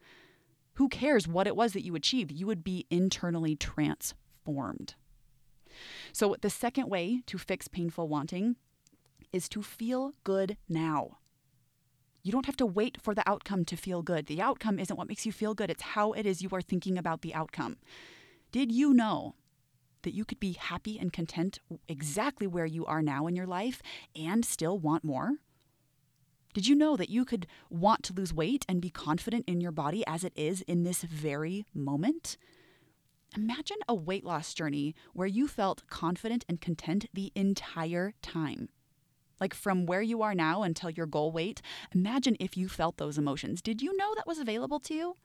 Who 0.75 0.89
cares 0.89 1.27
what 1.27 1.47
it 1.47 1.57
was 1.57 1.73
that 1.73 1.85
you 1.85 1.95
achieved? 1.97 2.31
You 2.31 2.47
would 2.47 2.63
be 2.63 2.87
internally 2.91 3.57
transformed. 3.57 4.95
So, 6.13 6.37
the 6.41 6.51
second 6.51 6.89
way 6.89 7.23
to 7.27 7.39
fix 7.39 7.67
painful 7.69 8.09
wanting 8.09 8.57
is 9.33 9.49
to 9.51 9.63
feel 9.63 10.15
good 10.25 10.57
now. 10.69 11.19
You 12.27 12.33
don't 12.33 12.47
have 12.47 12.57
to 12.57 12.67
wait 12.67 13.01
for 13.01 13.15
the 13.15 13.23
outcome 13.25 13.65
to 13.67 13.77
feel 13.77 14.03
good. 14.03 14.27
The 14.27 14.43
outcome 14.43 14.81
isn't 14.81 14.97
what 14.97 15.07
makes 15.07 15.25
you 15.25 15.31
feel 15.31 15.55
good, 15.55 15.71
it's 15.71 15.95
how 15.95 16.11
it 16.11 16.27
is 16.27 16.43
you 16.43 16.49
are 16.51 16.61
thinking 16.61 16.99
about 16.99 17.23
the 17.23 17.33
outcome. 17.33 17.77
Did 18.51 18.73
you 18.73 18.93
know 18.93 19.37
that 20.03 20.13
you 20.13 20.25
could 20.25 20.41
be 20.41 20.55
happy 20.55 20.99
and 20.99 21.13
content 21.13 21.61
exactly 21.87 22.49
where 22.49 22.67
you 22.67 22.85
are 22.85 23.01
now 23.01 23.29
in 23.29 23.37
your 23.37 23.47
life 23.47 23.81
and 24.17 24.45
still 24.45 24.77
want 24.77 25.05
more? 25.05 25.35
Did 26.53 26.67
you 26.67 26.75
know 26.75 26.97
that 26.97 27.11
you 27.11 27.25
could 27.25 27.47
want 27.71 28.03
to 28.03 28.13
lose 28.13 28.35
weight 28.35 28.67
and 28.69 28.83
be 28.83 28.91
confident 28.91 29.45
in 29.47 29.61
your 29.61 29.71
body 29.71 30.05
as 30.05 30.25
it 30.25 30.33
is 30.35 30.63
in 30.63 30.83
this 30.83 31.03
very 31.03 31.65
moment? 31.73 32.37
Imagine 33.37 33.79
a 33.89 33.95
weight 33.95 34.25
loss 34.25 34.53
journey 34.53 34.97
where 35.13 35.29
you 35.29 35.47
felt 35.47 35.87
confident 35.91 36.45
and 36.49 36.61
content 36.61 37.07
the 37.15 37.31
entire 37.37 38.15
time 38.21 38.69
like 39.41 39.55
from 39.55 39.87
where 39.87 40.03
you 40.03 40.23
are 40.23 40.35
now 40.35 40.63
until 40.63 40.91
your 40.91 41.07
goal 41.07 41.33
weight, 41.33 41.63
imagine 41.95 42.37
if 42.41 42.57
you 42.57 42.69
felt 42.69 42.97
those 42.97 43.19
emotions. 43.19 43.63
Did 43.63 43.83
you 43.83 43.97
know 43.97 44.15
that 44.15 44.27
was 44.27 44.39
available 44.39 44.81
to 44.81 44.95
you? 44.95 45.17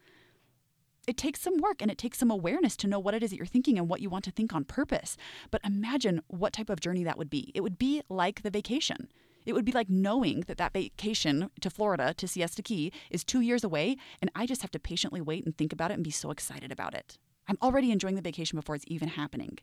It 1.08 1.18
takes 1.18 1.42
some 1.42 1.58
work 1.58 1.82
and 1.82 1.90
it 1.90 1.98
takes 1.98 2.20
some 2.20 2.30
awareness 2.30 2.78
to 2.78 2.88
know 2.88 3.00
what 3.00 3.14
it 3.14 3.24
is 3.24 3.32
that 3.32 3.38
you're 3.38 3.46
thinking 3.46 3.78
and 3.78 3.90
what 3.90 4.02
you 4.02 4.10
want 4.10 4.24
to 4.26 4.32
think 4.32 4.54
on 4.54 4.64
purpose. 4.66 5.18
But 5.50 5.62
imagine 5.64 6.22
what 6.28 6.54
type 6.54 6.70
of 6.70 6.80
journey 6.80 7.04
that 7.04 7.18
would 7.18 7.30
be. 7.30 7.52
It 7.56 7.62
would 7.62 7.80
be 7.80 8.04
like 8.08 8.44
the 8.44 8.52
vacation. 8.52 9.10
It 9.46 9.54
would 9.54 9.66
be 9.66 9.72
like 9.72 9.90
knowing 9.90 10.42
that 10.42 10.58
that 10.58 10.74
vacation 10.74 11.50
to 11.62 11.70
Florida, 11.72 12.14
to 12.14 12.28
Siesta 12.28 12.62
Key, 12.62 12.92
is 13.10 13.24
two 13.24 13.42
years 13.42 13.64
away, 13.64 13.98
and 14.22 14.30
I 14.36 14.46
just 14.46 14.62
have 14.62 14.72
to 14.72 14.80
patiently 14.80 15.22
wait 15.22 15.46
and 15.46 15.58
think 15.58 15.74
about 15.74 15.90
it 15.90 15.96
and 15.96 16.04
be 16.04 16.12
so 16.12 16.30
excited 16.30 16.72
about 16.72 16.94
it. 16.94 17.18
I'm 17.48 17.58
already 17.62 17.92
enjoying 17.92 18.16
the 18.16 18.22
vacation 18.22 18.58
before 18.58 18.76
it's 18.76 18.86
even 18.88 19.10
happening. 19.10 19.58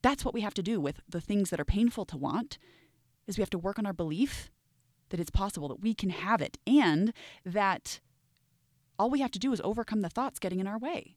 That's 0.00 0.24
what 0.24 0.34
we 0.34 0.40
have 0.40 0.54
to 0.54 0.62
do 0.62 0.80
with 0.80 1.00
the 1.08 1.20
things 1.20 1.50
that 1.50 1.60
are 1.60 1.64
painful 1.64 2.06
to 2.06 2.16
want 2.16 2.58
is 3.26 3.36
we 3.36 3.42
have 3.42 3.50
to 3.50 3.58
work 3.58 3.78
on 3.78 3.86
our 3.86 3.92
belief 3.92 4.50
that 5.10 5.20
it's 5.20 5.30
possible 5.30 5.68
that 5.68 5.80
we 5.80 5.94
can 5.94 6.10
have 6.10 6.40
it 6.40 6.58
and 6.66 7.12
that 7.44 8.00
all 8.98 9.10
we 9.10 9.20
have 9.20 9.30
to 9.32 9.38
do 9.38 9.52
is 9.52 9.60
overcome 9.64 10.00
the 10.00 10.08
thoughts 10.08 10.38
getting 10.38 10.60
in 10.60 10.66
our 10.66 10.78
way. 10.78 11.16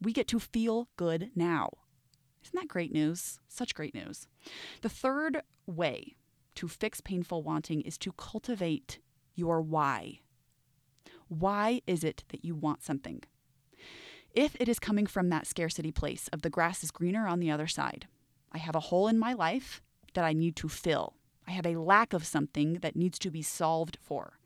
We 0.00 0.12
get 0.12 0.28
to 0.28 0.38
feel 0.38 0.88
good 0.96 1.30
now. 1.34 1.70
Isn't 2.44 2.54
that 2.54 2.68
great 2.68 2.92
news? 2.92 3.40
Such 3.48 3.74
great 3.74 3.94
news. 3.94 4.26
The 4.82 4.88
third 4.88 5.42
way 5.66 6.16
to 6.54 6.68
fix 6.68 7.00
painful 7.00 7.42
wanting 7.42 7.80
is 7.82 7.98
to 7.98 8.12
cultivate 8.12 8.98
your 9.34 9.60
why. 9.60 10.20
Why 11.28 11.82
is 11.86 12.04
it 12.04 12.24
that 12.28 12.44
you 12.44 12.54
want 12.54 12.82
something? 12.82 13.22
If 14.32 14.56
it 14.60 14.68
is 14.68 14.78
coming 14.78 15.06
from 15.06 15.30
that 15.30 15.46
scarcity 15.46 15.90
place 15.90 16.28
of 16.32 16.42
the 16.42 16.50
grass 16.50 16.82
is 16.82 16.90
greener 16.90 17.26
on 17.26 17.40
the 17.40 17.50
other 17.50 17.66
side, 17.66 18.06
I 18.52 18.58
have 18.58 18.74
a 18.74 18.80
hole 18.80 19.08
in 19.08 19.18
my 19.18 19.32
life 19.32 19.82
that 20.18 20.24
I 20.24 20.32
need 20.32 20.56
to 20.56 20.68
fill. 20.68 21.14
I 21.46 21.52
have 21.52 21.64
a 21.64 21.76
lack 21.76 22.12
of 22.12 22.26
something 22.26 22.80
that 22.80 22.96
needs 22.96 23.20
to 23.20 23.30
be 23.30 23.40
solved 23.40 23.98
for. 24.02 24.40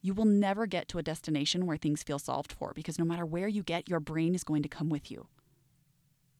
You 0.00 0.14
will 0.14 0.24
never 0.24 0.64
get 0.64 0.88
to 0.88 0.98
a 0.98 1.02
destination 1.02 1.66
where 1.66 1.76
things 1.76 2.02
feel 2.02 2.18
solved 2.18 2.50
for 2.50 2.72
because 2.74 2.98
no 2.98 3.04
matter 3.04 3.26
where 3.26 3.46
you 3.46 3.62
get, 3.62 3.90
your 3.90 4.00
brain 4.00 4.34
is 4.34 4.42
going 4.42 4.62
to 4.62 4.70
come 4.70 4.88
with 4.88 5.10
you. 5.10 5.26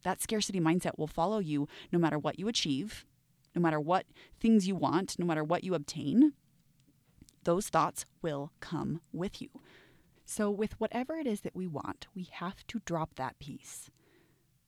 That 0.05 0.23
scarcity 0.23 0.59
mindset 0.59 0.97
will 0.97 1.07
follow 1.07 1.39
you 1.39 1.69
no 1.93 1.99
matter 1.99 2.19
what 2.19 2.39
you 2.39 2.49
achieve, 2.49 3.05
no 3.55 3.61
matter 3.61 3.79
what 3.79 4.07
things 4.41 4.67
you 4.67 4.75
want, 4.75 5.19
no 5.19 5.27
matter 5.27 5.45
what 5.45 5.63
you 5.63 5.75
obtain. 5.75 6.33
Those 7.45 7.69
thoughts 7.69 8.07
will 8.23 8.53
come 8.61 9.03
with 9.13 9.43
you. 9.43 9.51
So, 10.25 10.51
with 10.51 10.81
whatever 10.81 11.17
it 11.17 11.27
is 11.27 11.43
that 11.43 11.55
we 11.55 11.67
want, 11.67 12.07
we 12.15 12.27
have 12.33 12.67
to 12.69 12.81
drop 12.87 13.17
that 13.17 13.39
piece. 13.39 13.91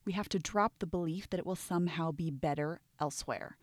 We 0.05 0.13
have 0.13 0.29
to 0.31 0.39
drop 0.39 0.75
the 0.79 0.87
belief 0.87 1.31
that 1.31 1.39
it 1.39 1.47
will 1.47 1.57
somehow 1.57 2.13
be 2.13 2.31
better 2.31 2.81
elsewhere. 3.01 3.57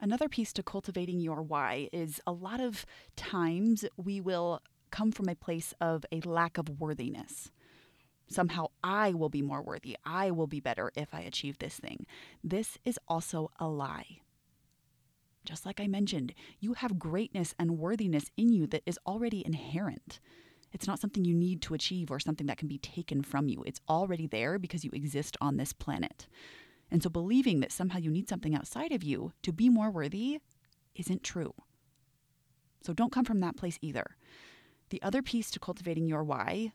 Another 0.00 0.28
piece 0.28 0.52
to 0.54 0.62
cultivating 0.62 1.20
your 1.20 1.42
why 1.42 1.88
is 1.92 2.20
a 2.26 2.32
lot 2.32 2.60
of 2.60 2.86
times 3.16 3.84
we 3.96 4.20
will 4.20 4.62
come 4.90 5.12
from 5.12 5.28
a 5.28 5.34
place 5.34 5.74
of 5.80 6.04
a 6.10 6.20
lack 6.20 6.58
of 6.58 6.80
worthiness. 6.80 7.50
Somehow 8.28 8.66
I 8.82 9.12
will 9.12 9.28
be 9.28 9.42
more 9.42 9.62
worthy. 9.62 9.96
I 10.04 10.30
will 10.30 10.46
be 10.46 10.60
better 10.60 10.92
if 10.94 11.12
I 11.12 11.20
achieve 11.20 11.58
this 11.58 11.76
thing. 11.76 12.06
This 12.44 12.78
is 12.84 12.98
also 13.08 13.50
a 13.58 13.68
lie. 13.68 14.20
Just 15.44 15.66
like 15.66 15.80
I 15.80 15.86
mentioned, 15.86 16.34
you 16.60 16.74
have 16.74 16.98
greatness 16.98 17.54
and 17.58 17.78
worthiness 17.78 18.30
in 18.36 18.52
you 18.52 18.66
that 18.68 18.82
is 18.86 18.98
already 19.06 19.44
inherent. 19.44 20.20
It's 20.72 20.86
not 20.86 21.00
something 21.00 21.24
you 21.24 21.34
need 21.34 21.62
to 21.62 21.74
achieve 21.74 22.10
or 22.10 22.20
something 22.20 22.46
that 22.46 22.58
can 22.58 22.68
be 22.68 22.78
taken 22.78 23.22
from 23.22 23.48
you. 23.48 23.62
It's 23.66 23.80
already 23.88 24.26
there 24.26 24.58
because 24.58 24.84
you 24.84 24.90
exist 24.92 25.36
on 25.40 25.56
this 25.56 25.72
planet. 25.72 26.26
And 26.90 27.02
so 27.02 27.08
believing 27.08 27.60
that 27.60 27.72
somehow 27.72 27.98
you 27.98 28.10
need 28.10 28.28
something 28.28 28.54
outside 28.54 28.92
of 28.92 29.02
you 29.02 29.32
to 29.42 29.52
be 29.52 29.68
more 29.68 29.90
worthy 29.90 30.40
isn't 30.94 31.22
true. 31.22 31.54
So 32.82 32.92
don't 32.92 33.12
come 33.12 33.24
from 33.24 33.40
that 33.40 33.56
place 33.56 33.78
either. 33.80 34.16
The 34.90 35.02
other 35.02 35.22
piece 35.22 35.50
to 35.52 35.60
cultivating 35.60 36.06
your 36.06 36.24
why 36.24 36.72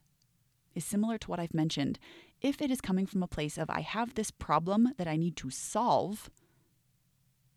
is 0.73 0.85
similar 0.85 1.17
to 1.17 1.29
what 1.29 1.39
I've 1.39 1.53
mentioned. 1.53 1.99
If 2.41 2.61
it 2.61 2.71
is 2.71 2.81
coming 2.81 3.05
from 3.05 3.23
a 3.23 3.27
place 3.27 3.57
of, 3.57 3.69
I 3.69 3.81
have 3.81 4.15
this 4.15 4.31
problem 4.31 4.89
that 4.97 5.07
I 5.07 5.15
need 5.15 5.35
to 5.37 5.49
solve, 5.49 6.29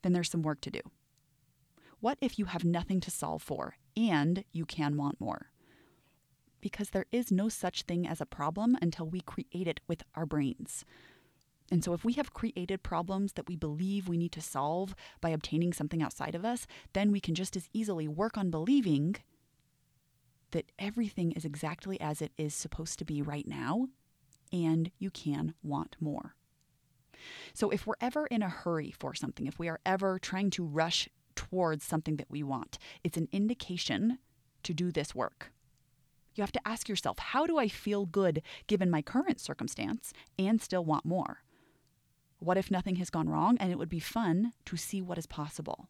then 0.02 0.12
there's 0.12 0.30
some 0.30 0.42
work 0.42 0.60
to 0.62 0.70
do. 0.70 0.80
What 2.00 2.18
if 2.20 2.38
you 2.38 2.46
have 2.46 2.64
nothing 2.64 3.00
to 3.00 3.10
solve 3.10 3.42
for 3.42 3.76
and 3.96 4.44
you 4.52 4.64
can 4.64 4.96
want 4.96 5.20
more? 5.20 5.48
Because 6.60 6.90
there 6.90 7.06
is 7.12 7.30
no 7.30 7.48
such 7.48 7.82
thing 7.82 8.06
as 8.06 8.20
a 8.20 8.26
problem 8.26 8.76
until 8.80 9.06
we 9.06 9.20
create 9.20 9.66
it 9.68 9.80
with 9.86 10.02
our 10.14 10.26
brains. 10.26 10.84
And 11.70 11.84
so, 11.84 11.92
if 11.92 12.04
we 12.04 12.14
have 12.14 12.32
created 12.32 12.82
problems 12.82 13.34
that 13.34 13.46
we 13.46 13.56
believe 13.56 14.08
we 14.08 14.16
need 14.16 14.32
to 14.32 14.40
solve 14.40 14.94
by 15.20 15.30
obtaining 15.30 15.72
something 15.72 16.02
outside 16.02 16.34
of 16.34 16.44
us, 16.44 16.66
then 16.94 17.12
we 17.12 17.20
can 17.20 17.34
just 17.34 17.56
as 17.56 17.68
easily 17.72 18.08
work 18.08 18.38
on 18.38 18.50
believing 18.50 19.16
that 20.52 20.72
everything 20.78 21.32
is 21.32 21.44
exactly 21.44 22.00
as 22.00 22.22
it 22.22 22.32
is 22.38 22.54
supposed 22.54 22.98
to 22.98 23.04
be 23.04 23.20
right 23.20 23.46
now, 23.46 23.88
and 24.50 24.90
you 24.98 25.10
can 25.10 25.52
want 25.62 25.96
more. 26.00 26.34
So, 27.52 27.68
if 27.68 27.86
we're 27.86 27.94
ever 28.00 28.26
in 28.26 28.42
a 28.42 28.48
hurry 28.48 28.90
for 28.90 29.14
something, 29.14 29.46
if 29.46 29.58
we 29.58 29.68
are 29.68 29.80
ever 29.84 30.18
trying 30.18 30.50
to 30.50 30.64
rush 30.64 31.08
towards 31.34 31.84
something 31.84 32.16
that 32.16 32.30
we 32.30 32.42
want, 32.42 32.78
it's 33.04 33.18
an 33.18 33.28
indication 33.30 34.18
to 34.62 34.72
do 34.72 34.90
this 34.90 35.14
work. 35.14 35.52
You 36.38 36.42
have 36.42 36.52
to 36.52 36.68
ask 36.68 36.88
yourself, 36.88 37.18
how 37.18 37.46
do 37.46 37.58
I 37.58 37.66
feel 37.66 38.06
good 38.06 38.42
given 38.68 38.88
my 38.88 39.02
current 39.02 39.40
circumstance 39.40 40.12
and 40.38 40.62
still 40.62 40.84
want 40.84 41.04
more? 41.04 41.42
What 42.38 42.56
if 42.56 42.70
nothing 42.70 42.94
has 42.96 43.10
gone 43.10 43.28
wrong 43.28 43.58
and 43.58 43.72
it 43.72 43.78
would 43.78 43.88
be 43.88 43.98
fun 43.98 44.52
to 44.66 44.76
see 44.76 45.02
what 45.02 45.18
is 45.18 45.26
possible? 45.26 45.88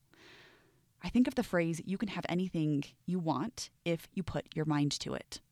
I 1.04 1.10
think 1.10 1.28
of 1.28 1.34
the 1.34 1.42
phrase, 1.42 1.82
you 1.84 1.98
can 1.98 2.08
have 2.08 2.24
anything 2.30 2.84
you 3.04 3.18
want 3.18 3.68
if 3.84 4.08
you 4.14 4.22
put 4.22 4.56
your 4.56 4.64
mind 4.64 4.92
to 5.00 5.12
it. 5.12 5.42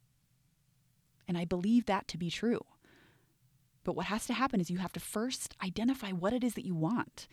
And 1.28 1.36
I 1.36 1.44
believe 1.44 1.84
that 1.84 2.08
to 2.08 2.16
be 2.16 2.30
true. 2.30 2.64
But 3.84 3.96
what 3.96 4.06
has 4.06 4.26
to 4.28 4.32
happen 4.32 4.62
is 4.62 4.70
you 4.70 4.78
have 4.78 4.94
to 4.94 5.00
first 5.00 5.54
identify 5.62 6.10
what 6.10 6.32
it 6.32 6.42
is 6.42 6.54
that 6.54 6.64
you 6.64 6.74
want. 6.74 7.28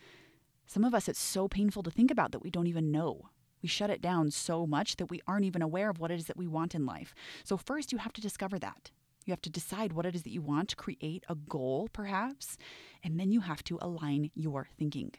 Some 0.66 0.84
of 0.84 0.94
us, 0.94 1.08
it's 1.08 1.18
so 1.18 1.48
painful 1.48 1.82
to 1.84 1.90
think 1.90 2.10
about 2.10 2.32
that 2.32 2.42
we 2.42 2.50
don't 2.50 2.66
even 2.66 2.92
know. 2.92 3.30
We 3.64 3.68
shut 3.68 3.88
it 3.88 4.02
down 4.02 4.30
so 4.30 4.66
much 4.66 4.96
that 4.96 5.08
we 5.08 5.22
aren't 5.26 5.46
even 5.46 5.62
aware 5.62 5.88
of 5.88 5.98
what 5.98 6.10
it 6.10 6.20
is 6.20 6.26
that 6.26 6.36
we 6.36 6.46
want 6.46 6.74
in 6.74 6.84
life. 6.84 7.14
So, 7.44 7.56
first, 7.56 7.92
you 7.92 7.98
have 7.98 8.12
to 8.12 8.20
discover 8.20 8.58
that. 8.58 8.90
You 9.24 9.32
have 9.32 9.40
to 9.40 9.48
decide 9.48 9.94
what 9.94 10.04
it 10.04 10.14
is 10.14 10.22
that 10.24 10.34
you 10.34 10.42
want, 10.42 10.76
create 10.76 11.24
a 11.30 11.34
goal, 11.34 11.88
perhaps, 11.90 12.58
and 13.02 13.18
then 13.18 13.32
you 13.32 13.40
have 13.40 13.64
to 13.64 13.78
align 13.80 14.30
your 14.34 14.68
thinking. 14.78 15.14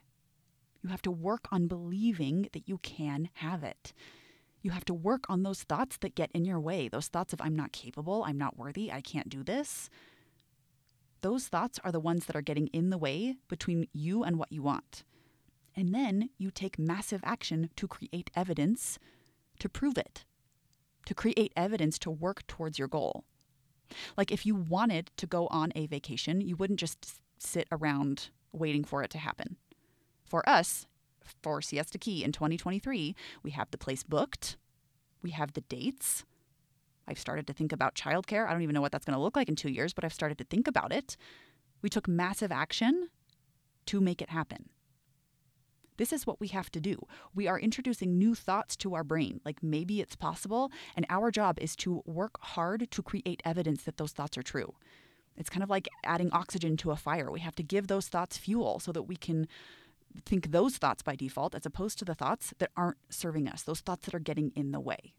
You 0.84 0.90
have 0.92 1.02
to 1.02 1.10
work 1.10 1.48
on 1.52 1.66
believing 1.66 2.48
that 2.54 2.70
you 2.70 2.78
can 2.78 3.30
have 3.34 3.64
it. 3.64 3.94
You 4.62 4.70
have 4.70 4.86
to 4.86 4.94
work 4.94 5.26
on 5.28 5.42
those 5.42 5.64
thoughts 5.64 5.98
that 6.02 6.14
get 6.14 6.30
in 6.36 6.46
your 6.46 6.60
way, 6.60 6.88
those 6.88 7.08
thoughts 7.08 7.34
of, 7.34 7.42
I'm 7.42 7.56
not 7.56 7.72
capable, 7.72 8.24
I'm 8.28 8.38
not 8.38 8.60
worthy, 8.60 8.92
I 8.92 9.02
can't 9.02 9.28
do 9.28 9.44
this. 9.44 9.90
Those 11.22 11.48
thoughts 11.48 11.80
are 11.84 11.92
the 11.92 12.00
ones 12.00 12.28
that 12.28 12.36
are 12.36 12.44
getting 12.44 12.68
in 12.68 12.92
the 12.92 13.00
way 13.00 13.38
between 13.48 13.88
you 13.92 14.24
and 14.24 14.38
what 14.38 14.52
you 14.52 14.62
want. 14.62 15.04
And 15.76 15.94
then 15.94 16.30
you 16.38 16.52
take 16.52 16.80
massive 16.80 17.22
action 17.24 17.70
to 17.76 17.88
create 17.88 18.32
evidence 18.36 18.98
to 19.60 19.70
prove 19.70 19.98
it, 19.98 20.26
to 21.06 21.14
create 21.14 21.54
evidence 21.56 21.98
to 22.00 22.12
work 22.12 22.46
towards 22.48 22.80
your 22.80 22.88
goal. 22.88 23.24
Like 24.18 24.32
if 24.32 24.46
you 24.46 24.56
wanted 24.56 25.12
to 25.18 25.28
go 25.28 25.48
on 25.48 25.72
a 25.76 25.88
vacation, 25.88 26.42
you 26.42 26.56
wouldn't 26.56 26.80
just 26.80 27.20
sit 27.38 27.68
around 27.72 28.30
waiting 28.52 28.84
for 28.84 29.04
it 29.04 29.10
to 29.12 29.18
happen. 29.18 29.58
For 30.26 30.48
us, 30.48 30.88
for 31.42 31.62
Siesta 31.62 31.98
Key 31.98 32.24
in 32.24 32.32
2023, 32.32 33.16
we 33.44 33.52
have 33.52 33.70
the 33.72 33.78
place 33.78 34.04
booked, 34.04 34.58
we 35.22 35.32
have 35.32 35.54
the 35.54 35.62
dates. 35.62 36.24
I've 37.08 37.20
started 37.20 37.46
to 37.48 37.54
think 37.54 37.72
about 37.72 37.94
childcare. 37.94 38.48
I 38.48 38.52
don't 38.52 38.64
even 38.64 38.74
know 38.74 38.82
what 38.82 38.92
that's 38.92 39.06
going 39.06 39.16
to 39.16 39.22
look 39.22 39.36
like 39.36 39.50
in 39.50 39.56
two 39.56 39.70
years, 39.70 39.94
but 39.94 40.04
I've 40.04 40.14
started 40.14 40.40
to 40.40 40.44
think 40.44 40.68
about 40.68 40.92
it. 40.92 41.18
We 41.84 41.90
took 41.90 42.08
massive 42.08 42.52
action 42.52 43.10
to 43.86 44.02
make 44.02 44.22
it 44.24 44.30
happen. 44.30 44.70
This 45.98 46.12
is 46.12 46.28
what 46.28 46.40
we 46.40 46.48
have 46.50 46.70
to 46.72 46.82
do. 46.82 47.06
We 47.34 47.48
are 47.48 47.60
introducing 47.60 48.18
new 48.18 48.36
thoughts 48.36 48.76
to 48.78 48.96
our 48.96 49.04
brain, 49.04 49.40
like 49.46 49.64
maybe 49.64 50.02
it's 50.02 50.16
possible, 50.16 50.72
and 50.96 51.06
our 51.10 51.32
job 51.32 51.58
is 51.60 51.76
to 51.78 52.02
work 52.06 52.38
hard 52.42 52.90
to 52.92 53.04
create 53.04 53.42
evidence 53.46 53.84
that 53.84 53.98
those 53.98 54.12
thoughts 54.12 54.38
are 54.38 54.44
true. 54.44 54.76
It's 55.38 55.50
kind 55.50 55.64
of 55.64 55.70
like 55.70 55.90
adding 56.04 56.32
oxygen 56.32 56.78
to 56.78 56.92
a 56.92 56.96
fire. 56.96 57.32
We 57.32 57.42
have 57.42 57.56
to 57.56 57.64
give 57.64 57.88
those 57.88 58.08
thoughts 58.08 58.38
fuel 58.38 58.80
so 58.80 58.92
that 58.92 59.04
we 59.04 59.16
can 59.16 59.48
think 60.26 60.52
those 60.52 60.78
thoughts 60.78 61.04
by 61.04 61.16
default 61.16 61.56
as 61.56 61.66
opposed 61.66 62.00
to 62.00 62.06
the 62.06 62.16
thoughts 62.16 62.54
that 62.60 62.72
aren't 62.78 62.98
serving 63.10 63.48
us, 63.48 63.64
those 63.64 63.82
thoughts 63.82 64.06
that 64.06 64.16
are 64.16 64.20
getting 64.20 64.52
in 64.56 64.72
the 64.72 64.80
way. 64.80 65.14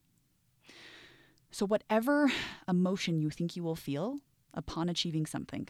So, 1.51 1.67
whatever 1.67 2.31
emotion 2.69 3.21
you 3.21 3.31
think 3.31 3.57
you 3.57 3.63
will 3.63 3.77
feel 3.77 4.19
upon 4.53 4.89
achieving 4.89 5.27
something 5.27 5.69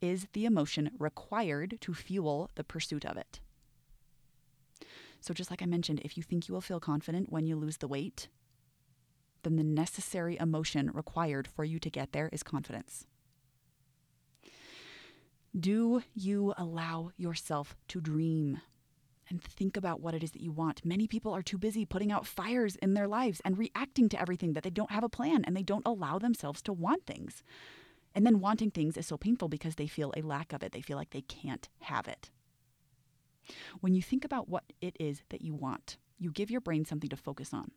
is 0.00 0.26
the 0.32 0.46
emotion 0.46 0.90
required 0.98 1.78
to 1.82 1.94
fuel 1.94 2.50
the 2.54 2.64
pursuit 2.64 3.04
of 3.04 3.16
it. 3.16 3.40
So, 5.20 5.34
just 5.34 5.50
like 5.50 5.62
I 5.62 5.66
mentioned, 5.66 6.00
if 6.02 6.16
you 6.16 6.22
think 6.22 6.48
you 6.48 6.54
will 6.54 6.60
feel 6.60 6.80
confident 6.80 7.30
when 7.30 7.46
you 7.46 7.56
lose 7.56 7.76
the 7.76 7.88
weight, 7.88 8.28
then 9.42 9.56
the 9.56 9.64
necessary 9.64 10.36
emotion 10.38 10.90
required 10.92 11.46
for 11.46 11.64
you 11.64 11.78
to 11.78 11.90
get 11.90 12.12
there 12.12 12.28
is 12.32 12.42
confidence. 12.42 13.06
Do 15.58 16.02
you 16.14 16.54
allow 16.56 17.10
yourself 17.16 17.76
to 17.88 18.00
dream 18.00 18.60
and 19.28 19.42
think 19.42 19.76
about 19.76 20.00
what 20.00 20.14
it 20.14 20.22
is 20.22 20.30
that 20.32 20.42
you 20.42 20.52
want? 20.52 20.84
Many 20.84 21.06
people 21.06 21.34
are 21.34 21.42
too 21.42 21.58
busy 21.58 21.84
putting 21.84 22.12
out 22.12 22.26
fires 22.26 22.76
in 22.76 22.94
their 22.94 23.08
lives 23.08 23.40
and 23.44 23.58
reacting 23.58 24.08
to 24.10 24.20
everything 24.20 24.52
that 24.52 24.62
they 24.62 24.70
don't 24.70 24.92
have 24.92 25.04
a 25.04 25.08
plan 25.08 25.44
and 25.44 25.56
they 25.56 25.62
don't 25.62 25.86
allow 25.86 26.18
themselves 26.18 26.62
to 26.62 26.72
want 26.72 27.04
things. 27.04 27.42
And 28.14 28.24
then 28.24 28.40
wanting 28.40 28.70
things 28.70 28.96
is 28.96 29.06
so 29.06 29.16
painful 29.16 29.48
because 29.48 29.74
they 29.74 29.86
feel 29.86 30.12
a 30.16 30.22
lack 30.22 30.52
of 30.52 30.62
it. 30.62 30.72
They 30.72 30.80
feel 30.80 30.96
like 30.96 31.10
they 31.10 31.22
can't 31.22 31.68
have 31.80 32.06
it. 32.08 32.30
When 33.80 33.94
you 33.94 34.02
think 34.02 34.24
about 34.24 34.48
what 34.48 34.64
it 34.80 34.96
is 34.98 35.22
that 35.30 35.42
you 35.42 35.54
want, 35.54 35.96
you 36.18 36.30
give 36.30 36.50
your 36.50 36.60
brain 36.60 36.84
something 36.84 37.10
to 37.10 37.16
focus 37.16 37.54
on. 37.54 37.70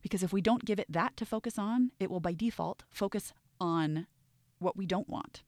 Because 0.00 0.22
if 0.22 0.32
we 0.32 0.40
don't 0.40 0.64
give 0.64 0.78
it 0.78 0.90
that 0.90 1.16
to 1.16 1.26
focus 1.26 1.58
on, 1.58 1.90
it 1.98 2.10
will 2.10 2.20
by 2.20 2.32
default 2.32 2.84
focus 2.90 3.32
on 3.60 4.06
what 4.58 4.76
we 4.76 4.86
don't 4.86 5.08
want 5.08 5.42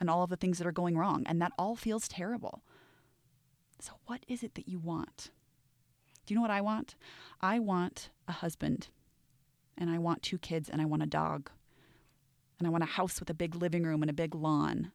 and 0.00 0.10
all 0.10 0.22
of 0.22 0.30
the 0.30 0.36
things 0.36 0.58
that 0.58 0.66
are 0.66 0.72
going 0.72 0.96
wrong. 0.96 1.24
And 1.26 1.40
that 1.40 1.52
all 1.58 1.76
feels 1.76 2.08
terrible. 2.08 2.62
So, 3.80 3.92
what 4.06 4.24
is 4.26 4.42
it 4.42 4.54
that 4.54 4.68
you 4.68 4.78
want? 4.78 5.30
Do 6.24 6.32
you 6.32 6.36
know 6.36 6.42
what 6.42 6.50
I 6.50 6.60
want? 6.60 6.96
I 7.40 7.58
want 7.58 8.10
a 8.26 8.32
husband, 8.32 8.88
and 9.76 9.90
I 9.90 9.98
want 9.98 10.22
two 10.22 10.38
kids, 10.38 10.68
and 10.68 10.80
I 10.80 10.86
want 10.86 11.02
a 11.02 11.06
dog, 11.06 11.50
and 12.58 12.66
I 12.66 12.70
want 12.70 12.82
a 12.82 12.86
house 12.86 13.20
with 13.20 13.30
a 13.30 13.34
big 13.34 13.54
living 13.54 13.84
room 13.84 14.02
and 14.02 14.10
a 14.10 14.14
big 14.14 14.34
lawn, 14.34 14.92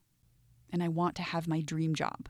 and 0.73 0.81
I 0.81 0.87
want 0.87 1.15
to 1.17 1.21
have 1.21 1.47
my 1.47 1.61
dream 1.61 1.95
job. 1.95 2.27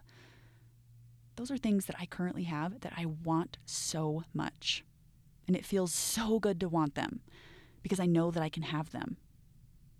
Those 1.35 1.51
are 1.51 1.57
things 1.57 1.85
that 1.85 1.95
I 1.99 2.05
currently 2.05 2.43
have 2.43 2.81
that 2.81 2.93
I 2.97 3.05
want 3.05 3.57
so 3.65 4.23
much. 4.33 4.83
And 5.47 5.55
it 5.55 5.65
feels 5.65 5.93
so 5.93 6.39
good 6.39 6.59
to 6.59 6.69
want 6.69 6.95
them 6.95 7.21
because 7.81 7.99
I 7.99 8.05
know 8.05 8.31
that 8.31 8.43
I 8.43 8.49
can 8.49 8.63
have 8.63 8.91
them. 8.91 9.17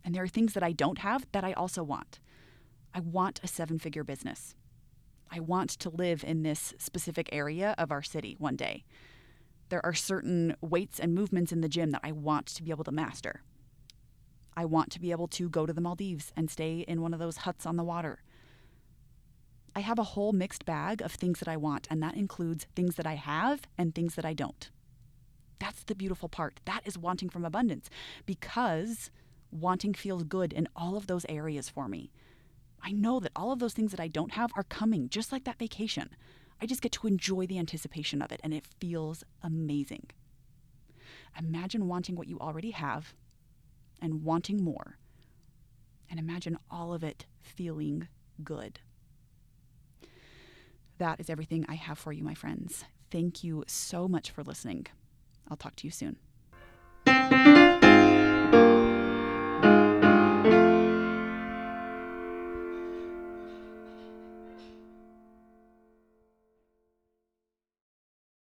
And 0.04 0.14
there 0.14 0.24
are 0.24 0.28
things 0.28 0.54
that 0.54 0.64
I 0.64 0.72
don't 0.72 1.00
have 1.00 1.26
that 1.32 1.44
I 1.44 1.54
also 1.54 1.84
want. 1.84 2.20
I 2.94 3.00
want 3.00 3.40
a 3.44 3.48
seven 3.48 3.80
figure 3.80 4.04
business. 4.04 4.56
I 5.32 5.40
want 5.40 5.70
to 5.72 5.90
live 5.90 6.24
in 6.24 6.44
this 6.44 6.74
specific 6.78 7.30
area 7.32 7.74
of 7.78 7.92
our 7.92 8.04
city 8.04 8.36
one 8.38 8.56
day. 8.56 8.84
There 9.70 9.86
are 9.86 9.94
certain 9.94 10.56
weights 10.60 11.00
and 11.00 11.16
movements 11.16 11.54
in 11.54 11.62
the 11.62 11.70
gym 11.70 11.92
that 11.92 12.02
I 12.04 12.12
want 12.12 12.48
to 12.48 12.64
be 12.64 12.72
able 12.72 12.84
to 12.84 12.92
master. 12.92 13.42
I 14.58 14.66
want 14.66 14.92
to 14.92 15.00
be 15.00 15.12
able 15.12 15.30
to 15.30 15.50
go 15.50 15.66
to 15.66 15.72
the 15.72 15.80
Maldives 15.80 16.34
and 16.36 16.52
stay 16.52 16.80
in 16.80 17.02
one 17.02 17.14
of 17.14 17.20
those 17.20 17.38
huts 17.38 17.66
on 17.66 17.78
the 17.78 17.84
water. 17.84 18.22
I 19.76 19.80
have 19.80 20.00
a 20.00 20.04
whole 20.04 20.34
mixed 20.34 20.66
bag 20.66 21.02
of 21.02 21.12
things 21.12 21.40
that 21.40 21.48
I 21.48 21.58
want, 21.58 21.88
and 21.90 22.04
that 22.04 22.16
includes 22.16 22.68
things 22.76 22.96
that 22.96 23.08
I 23.08 23.16
have 23.16 23.62
and 23.78 23.94
things 23.94 24.16
that 24.16 24.26
I 24.26 24.34
don't. 24.34 24.70
That's 25.60 25.84
the 25.84 25.96
beautiful 25.96 26.28
part. 26.28 26.60
That 26.66 26.82
is 26.86 26.98
wanting 26.98 27.30
from 27.30 27.46
abundance 27.46 27.90
because 28.26 29.12
wanting 29.52 29.94
feels 29.94 30.24
good 30.24 30.52
in 30.52 30.68
all 30.76 30.98
of 30.98 31.08
those 31.08 31.26
areas 31.30 31.70
for 31.70 31.88
me. 31.88 32.12
I 32.82 32.92
know 32.92 33.20
that 33.20 33.32
all 33.36 33.52
of 33.52 33.60
those 33.60 33.74
things 33.74 33.92
that 33.92 34.00
I 34.00 34.08
don't 34.08 34.34
have 34.34 34.52
are 34.56 34.64
coming, 34.64 35.08
just 35.08 35.32
like 35.32 35.44
that 35.44 35.60
vacation. 35.60 36.10
I 36.60 36.66
just 36.66 36.82
get 36.82 36.92
to 36.94 37.08
enjoy 37.08 37.46
the 37.46 37.60
anticipation 37.60 38.22
of 38.22 38.32
it, 38.32 38.42
and 38.44 38.54
it 38.54 38.66
feels 38.80 39.24
amazing. 39.42 40.08
Imagine 41.38 41.88
wanting 41.88 42.16
what 42.16 42.28
you 42.28 42.40
already 42.40 42.72
have 42.72 43.14
and 44.02 44.24
wanting 44.24 44.64
more. 44.64 44.98
And 46.10 46.20
imagine 46.20 46.58
all 46.70 46.94
of 46.94 47.04
it 47.04 47.26
feeling 47.40 48.08
good. 48.44 48.80
That 51.02 51.20
is 51.20 51.32
everything 51.32 51.66
I 51.68 51.74
have 51.74 51.98
for 51.98 52.14
you, 52.14 52.24
my 52.24 52.36
friends. 52.36 52.86
Thank 53.10 53.44
you 53.44 53.64
so 53.66 54.08
much 54.08 54.30
for 54.30 54.44
listening. 54.44 54.86
I'll 55.50 55.58
talk 55.58 55.76
to 55.78 55.88
you 55.88 55.92
soon. 55.92 57.61